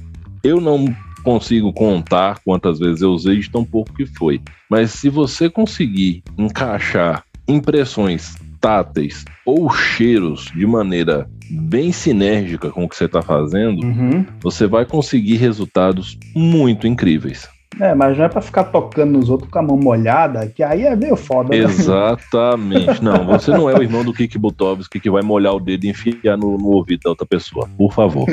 [0.43, 0.85] eu não
[1.23, 4.41] consigo contar quantas vezes eu usei de tão pouco que foi.
[4.69, 12.89] Mas se você conseguir encaixar impressões táteis ou cheiros de maneira bem sinérgica com o
[12.89, 14.25] que você está fazendo, Uhum.
[14.41, 17.49] você vai conseguir resultados muito incríveis.
[17.79, 20.83] É, mas não é pra ficar tocando nos outros com a mão molhada, que aí
[20.83, 21.49] é meio foda.
[21.49, 21.57] né?
[21.57, 23.03] Exatamente.
[23.03, 25.89] Não, você não é o irmão do Kik Butovski que vai molhar o dedo e
[25.89, 27.67] enfiar no, no ouvido da outra pessoa.
[27.77, 28.27] Por favor,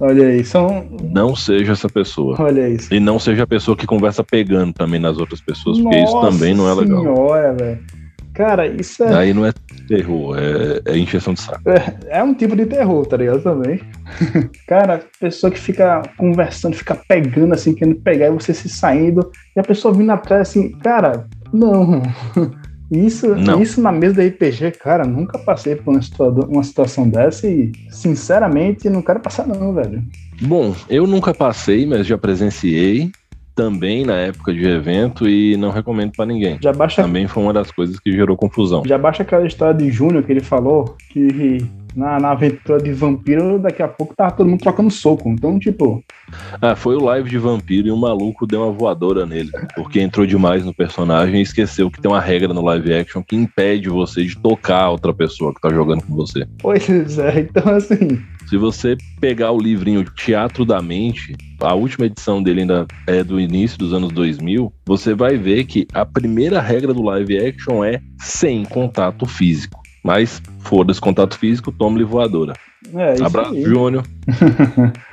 [0.00, 0.88] Olha aí, são.
[1.02, 2.36] não seja essa pessoa.
[2.38, 2.92] Olha isso.
[2.92, 6.30] E não seja a pessoa que conversa pegando também nas outras pessoas, porque isso Nossa
[6.30, 7.02] também não é legal.
[7.02, 7.99] Senhora, velho.
[8.40, 9.52] Cara, isso é, Aí não é
[9.86, 11.60] terror, é, é encheção de saco.
[12.08, 13.42] é um tipo de terror, tá ligado?
[13.42, 13.80] Também.
[14.66, 19.60] Cara, pessoa que fica conversando, fica pegando assim, querendo pegar e você se saindo, e
[19.60, 22.00] a pessoa vindo atrás assim, cara, não.
[22.90, 23.62] Isso, Não.
[23.62, 27.70] isso na mesa da RPG, cara, nunca passei por uma, situa- uma situação dessa e,
[27.88, 30.02] sinceramente, não quero passar, não, velho.
[30.42, 33.12] Bom, eu nunca passei, mas já presenciei
[33.60, 36.58] também na época de evento e não recomendo pra ninguém.
[36.62, 38.82] Já baixa Também foi uma das coisas que gerou confusão.
[38.86, 41.58] Já baixa aquela história de Júnior que ele falou que
[41.94, 45.28] na, na aventura de vampiro, daqui a pouco tava todo mundo trocando soco.
[45.28, 46.02] Então, tipo,
[46.60, 50.26] Ah, foi o live de vampiro e o maluco deu uma voadora nele, porque entrou
[50.26, 54.24] demais no personagem e esqueceu que tem uma regra no live action que impede você
[54.24, 56.46] de tocar a outra pessoa que tá jogando com você.
[56.58, 58.20] pois é, então assim.
[58.48, 63.38] Se você pegar o livrinho Teatro da Mente, a última edição dele ainda é do
[63.40, 68.00] início dos anos 2000, você vai ver que a primeira regra do live action é
[68.18, 69.80] sem contato físico.
[70.02, 72.54] Mas foda-se contato físico, tome-lhe voadora.
[72.94, 73.62] É isso Abraço.
[73.62, 74.04] Júnior.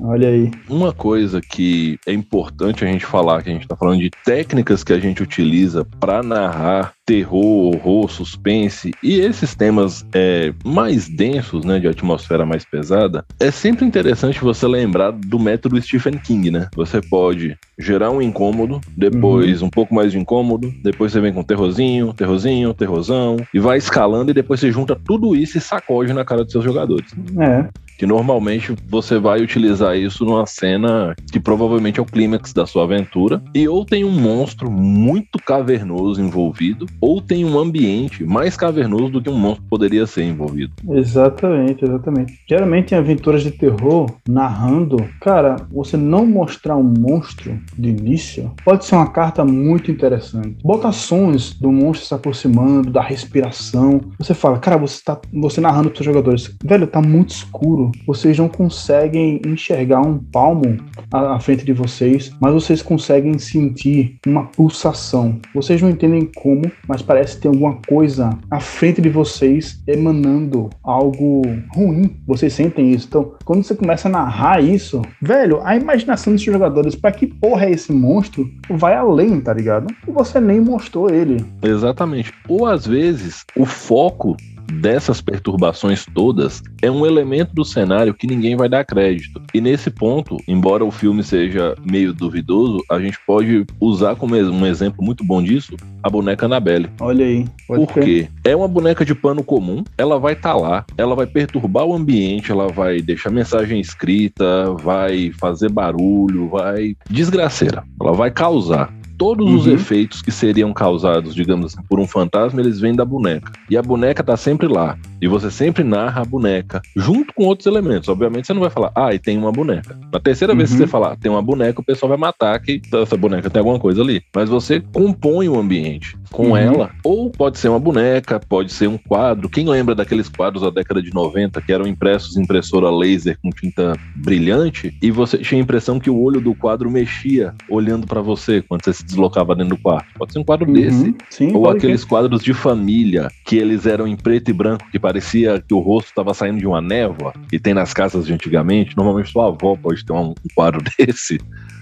[0.00, 0.50] Olha aí.
[0.68, 4.84] Uma coisa que é importante a gente falar, que a gente está falando de técnicas
[4.84, 11.64] que a gente utiliza para narrar terror, horror, suspense e esses temas é, mais densos,
[11.64, 16.68] né, de atmosfera mais pesada, é sempre interessante você lembrar do método Stephen King, né?
[16.76, 21.42] Você pode gerar um incômodo, depois um pouco mais de incômodo, depois você vem com
[21.42, 26.24] terrorzinho, terrorzinho, terrorzão, e vai escalando e depois você junta tudo isso e sacode na
[26.24, 27.10] cara dos seus jogadores.
[27.38, 27.68] É.
[27.98, 32.84] Que normalmente você vai utilizar isso numa cena que provavelmente é o clímax da sua
[32.84, 33.42] aventura.
[33.54, 39.20] E ou tem um monstro muito cavernoso envolvido, ou tem um ambiente mais cavernoso do
[39.20, 40.72] que um monstro poderia ser envolvido.
[40.90, 42.38] Exatamente, exatamente.
[42.48, 48.84] Geralmente em aventuras de terror, narrando, cara, você não mostrar um monstro de início pode
[48.84, 50.56] ser uma carta muito interessante.
[50.62, 54.00] Botações do monstro se aproximando, da respiração.
[54.18, 57.87] Você fala, cara, você tá você narrando para os jogadores, velho, tá muito escuro.
[58.06, 60.76] Vocês não conseguem enxergar um palmo
[61.12, 65.40] à, frente de vocês, mas vocês conseguem sentir uma pulsação.
[65.54, 71.42] Vocês não entendem como, mas parece ter alguma coisa à frente de vocês emanando algo
[71.74, 72.16] ruim.
[72.26, 73.06] Vocês sentem isso.
[73.08, 77.66] Então, quando você começa a narrar isso, velho, a imaginação dos jogadores, para que porra
[77.66, 79.86] é esse monstro, vai além, tá ligado?
[80.06, 81.44] Você nem mostrou ele.
[81.62, 82.32] Exatamente.
[82.48, 84.36] Ou às vezes o foco
[84.72, 89.40] dessas perturbações todas é um elemento do cenário que ninguém vai dar crédito.
[89.52, 94.66] E nesse ponto, embora o filme seja meio duvidoso, a gente pode usar como um
[94.66, 96.88] exemplo muito bom disso a boneca Annabelle.
[97.00, 97.44] Olha aí.
[97.66, 98.28] Por quê?
[98.44, 101.94] É uma boneca de pano comum, ela vai estar tá lá, ela vai perturbar o
[101.94, 106.96] ambiente, ela vai deixar mensagem escrita, vai fazer barulho, vai.
[107.10, 107.84] desgraceira.
[108.00, 109.56] Ela vai causar todos uhum.
[109.56, 113.52] os efeitos que seriam causados, digamos assim, por um fantasma, eles vêm da boneca.
[113.68, 114.96] E a boneca tá sempre lá.
[115.20, 118.08] E você sempre narra a boneca, junto com outros elementos.
[118.08, 119.98] Obviamente você não vai falar, ah, e tem uma boneca.
[120.12, 120.58] Na terceira uhum.
[120.58, 120.80] vez que uhum.
[120.80, 124.02] você falar, tem uma boneca, o pessoal vai matar que essa boneca tem alguma coisa
[124.02, 124.22] ali.
[124.34, 126.56] Mas você compõe o ambiente com uhum.
[126.56, 126.90] ela.
[127.04, 129.48] Ou pode ser uma boneca, pode ser um quadro.
[129.48, 133.50] Quem lembra daqueles quadros da década de 90 que eram impressos em impressora laser com
[133.50, 138.22] tinta brilhante e você tinha a impressão que o olho do quadro mexia olhando para
[138.22, 140.06] você quando você se deslocava dentro do quarto?
[140.16, 140.72] Pode ser um quadro uhum.
[140.74, 141.14] desse.
[141.30, 145.62] Sim, ou aqueles quadros de família que eles eram em preto e branco que parecia
[145.66, 148.96] que o rosto estava saindo de uma névoa e tem nas casas de antigamente.
[148.96, 151.38] Normalmente sua avó pode ter um quadro desse.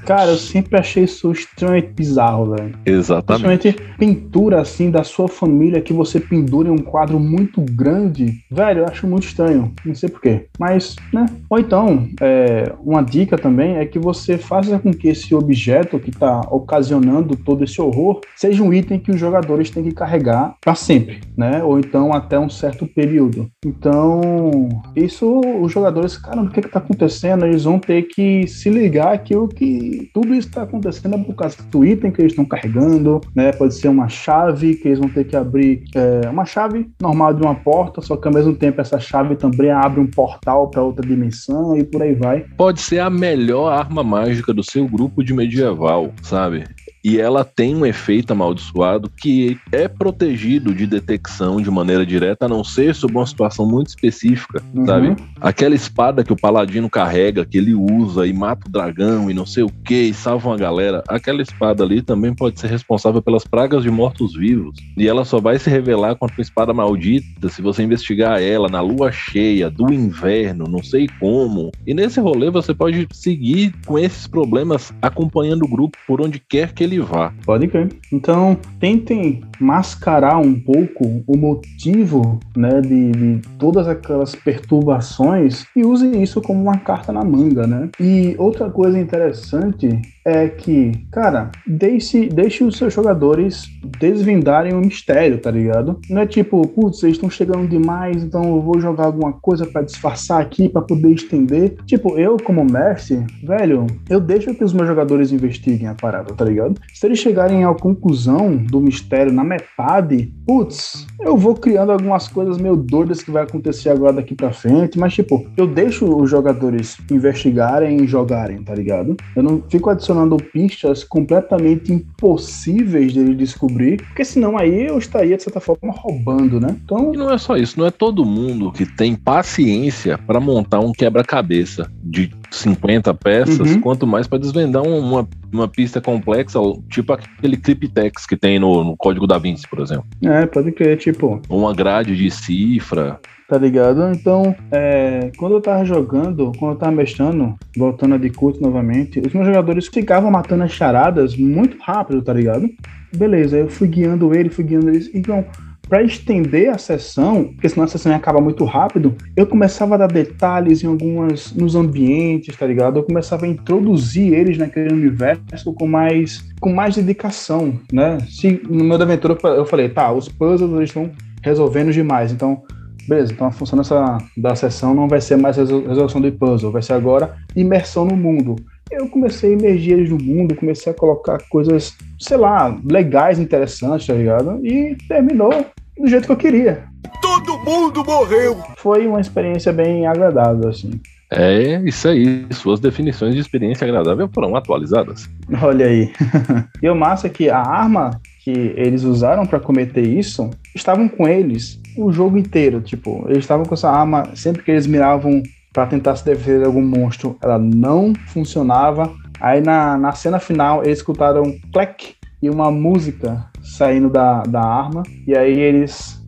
[0.07, 2.79] Cara, eu sempre achei isso extremamente bizarro, velho.
[2.87, 3.73] Exatamente.
[3.73, 8.41] Principalmente pintura, assim, da sua família que você pendura em um quadro muito grande.
[8.49, 9.73] Velho, eu acho muito estranho.
[9.85, 10.47] Não sei porquê.
[10.61, 11.27] Mas, né?
[11.51, 16.13] Ou então, é, uma dica também é que você faça com que esse objeto que
[16.13, 20.77] tá ocasionando todo esse horror seja um item que os jogadores têm que carregar para
[20.77, 21.65] sempre, né?
[21.65, 23.51] Ou então até um certo período.
[23.65, 27.45] Então, isso os jogadores, cara, o que que tá acontecendo?
[27.45, 31.35] Eles vão ter que se ligar que o que tudo isso está acontecendo é por
[31.35, 33.53] causa do item que eles estão carregando, né?
[33.53, 37.43] Pode ser uma chave que eles vão ter que abrir, é, uma chave normal de
[37.43, 41.07] uma porta, só que ao mesmo tempo essa chave também abre um portal para outra
[41.07, 42.45] dimensão e por aí vai.
[42.57, 46.65] Pode ser a melhor arma mágica do seu grupo de medieval, sabe?
[47.07, 52.49] E ela tem um efeito amaldiçoado que é protegido de detecção de maneira direta, a
[52.49, 54.85] não ser sob uma situação muito específica, uhum.
[54.85, 55.17] sabe?
[55.41, 59.47] Aquela espada que o paladino carrega, que ele usa e mata o dragão e não
[59.47, 63.45] sei o que, e salva uma galera, aquela espada ali também pode ser responsável pelas
[63.45, 64.77] pragas de mortos-vivos.
[64.97, 68.81] E ela só vai se revelar contra uma espada maldita se você investigar ela na
[68.81, 71.71] lua cheia, do inverno, não sei como.
[71.87, 76.73] E nesse rolê você pode seguir com esses problemas acompanhando o grupo por onde quer
[76.73, 76.96] que ele
[77.45, 77.89] Pode crer.
[78.13, 86.07] Então, tentem mascarar um pouco o motivo né, de, de, todas aquelas perturbações e use
[86.23, 87.89] isso como uma carta na manga, né?
[88.01, 89.89] E outra coisa interessante
[90.27, 93.63] é que, cara, deixe, deixe os seus jogadores
[94.01, 96.01] desvendarem o mistério, tá ligado?
[96.11, 99.83] Não é tipo, putz, vocês estão chegando demais, então eu vou jogar alguma coisa para
[99.83, 101.77] disfarçar aqui, para poder estender.
[101.87, 106.45] Tipo, eu, como mestre, velho, eu deixo que os meus jogadores investiguem a parada, tá
[106.45, 106.75] ligado?
[106.93, 112.59] Se eles chegarem à conclusão do mistério na metade, putz, eu vou criando algumas coisas
[112.59, 116.99] meio doidas que vai acontecer agora daqui pra frente, mas tipo, eu deixo os jogadores
[117.13, 119.17] investigarem e jogarem, tá ligado?
[119.37, 120.16] Eu não fico adicionando
[120.53, 126.61] pistas completamente impossíveis de ele descobrir, porque senão aí eu estaria, de certa forma, roubando,
[126.61, 126.77] né?
[126.85, 127.13] Então...
[127.13, 130.93] E não é só isso, não é todo mundo que tem paciência para montar um
[130.93, 133.81] quebra-cabeça de 50 peças, uhum.
[133.81, 138.97] quanto mais para desvendar uma, uma pista complexa, tipo aquele Cryptex que tem no, no
[138.97, 140.07] Código da Vinci, por exemplo.
[140.23, 141.41] É, pode crer, tipo.
[141.49, 143.21] Uma grade de cifra.
[143.49, 144.11] Tá ligado?
[144.13, 149.21] Então, é, quando eu tava jogando, quando eu tava mestrando, voltando a de curso novamente,
[149.21, 152.69] os meus jogadores ficavam matando as charadas muito rápido, tá ligado?
[153.17, 155.09] Beleza, eu fui guiando ele, fui guiando eles.
[155.15, 155.45] Então,
[155.89, 159.99] para estender a sessão, porque senão a sessão ia acabar muito rápido, eu começava a
[159.99, 162.99] dar detalhes em algumas nos ambientes, tá ligado?
[162.99, 168.19] Eu começava a introduzir eles naquele universo com mais com mais dedicação, né?
[168.29, 171.11] Se no meu aventura eu falei, tá, os puzzles eles estão
[171.43, 172.63] resolvendo demais, então
[173.09, 176.83] beleza, então a função dessa, da sessão não vai ser mais resolução de puzzle, vai
[176.83, 178.57] ser agora imersão no mundo.
[178.91, 184.07] Eu comecei a emergir eles no mundo, comecei a colocar coisas, sei lá, legais, interessantes,
[184.07, 184.65] tá ligado?
[184.65, 185.53] E terminou
[185.99, 186.85] do jeito que eu queria.
[187.21, 188.57] Todo mundo morreu!
[188.77, 191.01] Foi uma experiência bem agradável, assim.
[191.31, 192.47] É isso aí.
[192.53, 195.29] Suas definições de experiência agradável foram atualizadas.
[195.63, 196.13] Olha aí.
[196.83, 201.27] e o massa é que a arma que eles usaram para cometer isso estavam com
[201.27, 202.81] eles o jogo inteiro.
[202.81, 205.43] Tipo, eles estavam com essa arma sempre que eles miravam
[205.73, 209.13] para tentar se defender de algum monstro, ela não funcionava.
[209.39, 214.61] Aí na, na cena final eles escutaram um clack e uma música saindo da, da
[214.61, 215.03] arma.
[215.27, 216.23] E aí eles.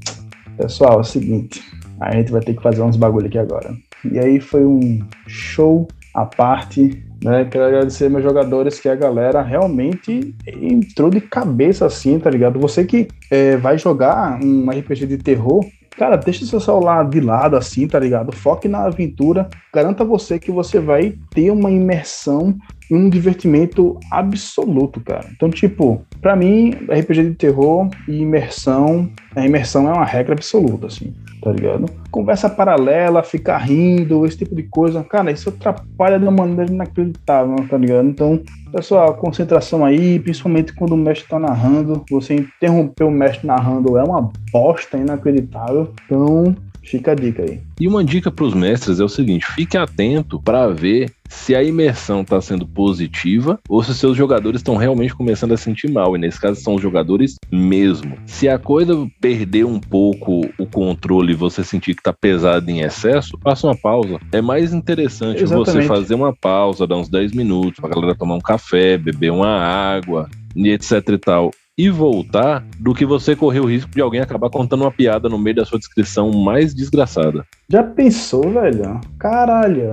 [0.56, 1.62] Pessoal, é o seguinte.
[2.00, 3.74] A gente vai ter que fazer uns bagulho aqui agora.
[4.10, 7.04] E aí foi um show à parte.
[7.22, 7.44] Né?
[7.46, 12.60] Quero agradecer meus jogadores, que a galera realmente entrou de cabeça assim, tá ligado?
[12.60, 15.64] Você que é, vai jogar um RPG de terror,
[15.98, 18.32] cara, deixa seu celular de lado assim, tá ligado?
[18.32, 19.48] Foque na aventura.
[19.74, 22.56] Garanta você que você vai ter uma imersão
[22.90, 25.28] e um divertimento absoluto, cara.
[25.34, 30.86] Então, tipo, para mim, RPG de terror e imersão, a imersão é uma regra absoluta,
[30.86, 31.86] assim tá ligado?
[32.10, 37.56] Conversa paralela, ficar rindo, esse tipo de coisa, cara, isso atrapalha de uma maneira inacreditável,
[37.68, 38.08] tá ligado?
[38.08, 38.40] Então,
[38.72, 44.02] pessoal, concentração aí, principalmente quando o mestre tá narrando, você interromper o mestre narrando é
[44.02, 46.54] uma bosta inacreditável, então
[46.88, 47.60] Fica a dica aí.
[47.78, 51.62] E uma dica para os mestres é o seguinte: fique atento para ver se a
[51.62, 56.16] imersão está sendo positiva ou se seus jogadores estão realmente começando a sentir mal.
[56.16, 58.16] E nesse caso são os jogadores mesmo.
[58.24, 62.80] Se a coisa perder um pouco o controle e você sentir que está pesado em
[62.80, 64.18] excesso, faça uma pausa.
[64.32, 65.70] É mais interessante Exatamente.
[65.70, 69.30] você fazer uma pausa, dar uns 10 minutos para a galera tomar um café, beber
[69.30, 74.00] uma água e etc e tal e voltar do que você correr o risco de
[74.00, 77.46] alguém acabar contando uma piada no meio da sua descrição mais desgraçada.
[77.70, 79.00] Já pensou, velho?
[79.16, 79.90] Caralho.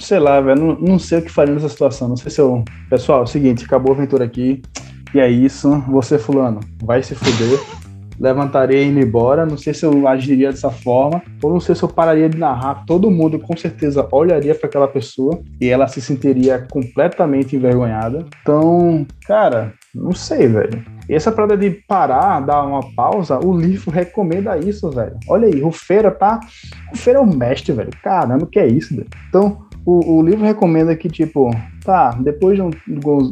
[0.00, 0.60] Sei lá, velho.
[0.60, 2.08] Não, não sei o que faria nessa situação.
[2.08, 2.64] Não sei se eu.
[2.90, 4.60] Pessoal, é o seguinte, acabou a aventura aqui.
[5.14, 5.70] E é isso.
[5.88, 7.60] Você, Fulano, vai se fuder.
[8.18, 9.46] levantaria e indo embora.
[9.46, 12.84] Não sei se eu agiria dessa forma, ou não sei se eu pararia de narrar.
[12.86, 18.24] Todo mundo com certeza olharia para aquela pessoa e ela se sentiria completamente envergonhada.
[18.40, 20.82] Então, cara, não sei, velho.
[21.08, 25.16] E essa parada de parar, dar uma pausa, o livro recomenda isso, velho.
[25.28, 26.40] Olha aí, Rufeira tá.
[26.90, 27.90] Rufeira é o mestre, velho.
[28.02, 29.08] Caramba, que é isso, velho.
[29.28, 31.50] Então, o, o, livro recomenda que, tipo,
[31.84, 32.70] tá, depois de, um,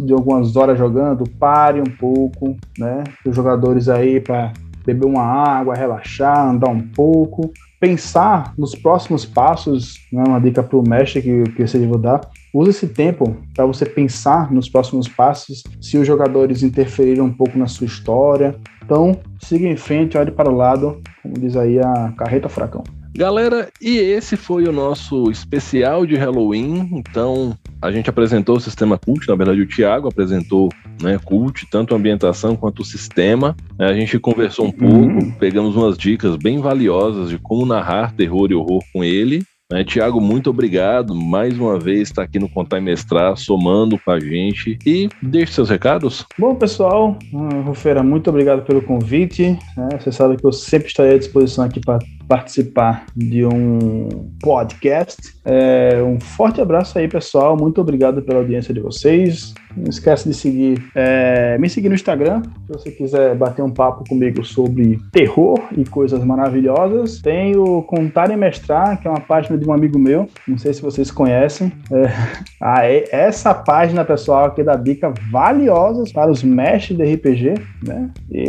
[0.05, 3.05] de, algumas horas jogando, pare um pouco, né?
[3.25, 4.53] Os jogadores aí para
[4.85, 10.25] beber uma água, relaxar, andar um pouco, pensar nos próximos passos, né?
[10.27, 12.21] Uma dica para o mestre que, que você deve dar.
[12.53, 17.57] Use esse tempo para você pensar nos próximos passos, se os jogadores interferiram um pouco
[17.57, 18.57] na sua história.
[18.83, 22.83] Então, siga em frente, olhe para o lado, como diz aí a carreta fracão.
[23.15, 26.89] Galera, e esse foi o nosso especial de Halloween.
[26.93, 30.69] Então, a gente apresentou o sistema Cult, na verdade o Thiago apresentou
[31.03, 33.57] né, Cult, tanto a ambientação quanto o sistema.
[33.79, 35.33] A gente conversou um pouco, uhum.
[35.33, 39.43] pegamos umas dicas bem valiosas de como narrar terror e horror com ele.
[39.71, 41.15] Né, Tiago, muito obrigado.
[41.15, 44.77] Mais uma vez está aqui no Contar e Mestrar, somando com a gente.
[44.85, 46.27] E deixe seus recados.
[46.37, 47.17] Bom, pessoal,
[47.65, 49.57] Rufeira, muito obrigado pelo convite.
[49.77, 49.89] Né?
[49.99, 54.09] Você sabe que eu sempre estarei à disposição aqui para participar de um
[54.43, 55.35] podcast.
[55.45, 57.57] É, um forte abraço aí, pessoal.
[57.57, 59.55] Muito obrigado pela audiência de vocês.
[59.77, 64.05] Não esquece de seguir, é, me seguir no Instagram, se você quiser bater um papo
[64.09, 67.21] comigo sobre terror e coisas maravilhosas.
[67.21, 70.73] Tem o Contar e Mestrar, que é uma página de um amigo meu, não sei
[70.73, 71.73] se vocês conhecem.
[71.91, 72.11] É,
[72.61, 77.55] ah, é, essa página, pessoal, aqui da dica valiosas para os mestres de RPG,
[77.87, 78.11] né?
[78.31, 78.45] E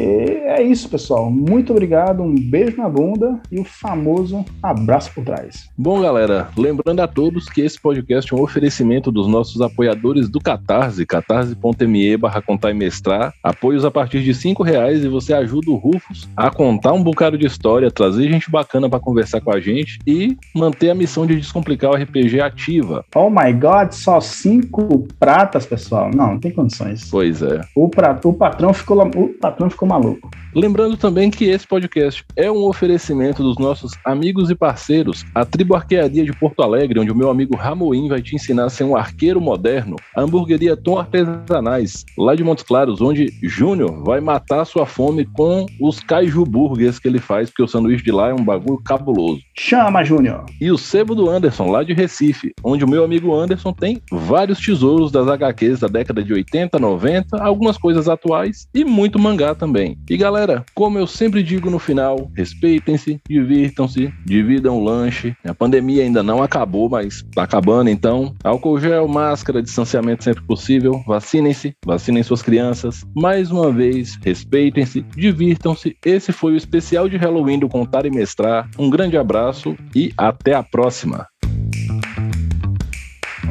[0.45, 1.29] é isso, pessoal.
[1.29, 5.69] Muito obrigado, um beijo na bunda e o famoso abraço por trás.
[5.77, 10.39] Bom, galera, lembrando a todos que esse podcast é um oferecimento dos nossos apoiadores do
[10.39, 13.33] Catarse, catarse.me barra contar e mestrar.
[13.43, 17.37] Apoios a partir de cinco reais e você ajuda o Rufus a contar um bocado
[17.37, 21.35] de história, trazer gente bacana para conversar com a gente e manter a missão de
[21.35, 23.03] descomplicar o RPG ativa.
[23.13, 26.09] Oh my god, só cinco pratas, pessoal.
[26.15, 27.09] Não, não tem condições.
[27.11, 27.59] Pois é.
[27.75, 30.29] O, pra, o, patrão, ficou, o patrão ficou maluco.
[30.53, 35.75] Lembrando também que esse podcast é um oferecimento dos nossos amigos e parceiros, a Tribo
[35.75, 38.95] Arquearia de Porto Alegre, onde o meu amigo Ramoim vai te ensinar a ser um
[38.95, 44.85] arqueiro moderno, a hamburgueria Tom Artesanais, lá de Montes Claros, onde Júnior vai matar sua
[44.85, 48.43] fome com os kaiju burgers que ele faz, porque o sanduíche de lá é um
[48.43, 49.41] bagulho cabuloso.
[49.57, 50.45] Chama, Júnior!
[50.59, 54.59] E o Sebo do Anderson, lá de Recife, onde o meu amigo Anderson tem vários
[54.59, 59.97] tesouros das HQs da década de 80, 90, algumas coisas atuais e muito mangá também.
[60.09, 65.35] E galera, como eu sempre digo no final, respeitem-se, divirtam divirtam-se, dividam o lanche.
[65.45, 70.43] A pandemia ainda não acabou, mas tá acabando, então álcool gel, máscara, distanciamento sempre
[70.91, 71.03] possível.
[71.05, 73.05] Vacinem-se, vacinem suas crianças.
[73.15, 75.95] Mais uma vez, respeitem-se, divirtam-se.
[76.05, 78.69] Esse foi o especial de Halloween do Contar e Mestrar.
[78.77, 81.27] Um grande abraço e até a próxima.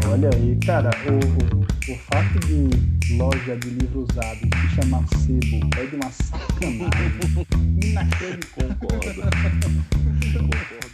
[0.08, 5.70] Olha aí, cara, o, o, o fato de loja de livro usado se chamar sebo
[5.78, 7.46] é de uma sacanagem
[7.90, 8.76] inacreditável.
[8.80, 9.22] Concordo.
[10.32, 10.89] Concordo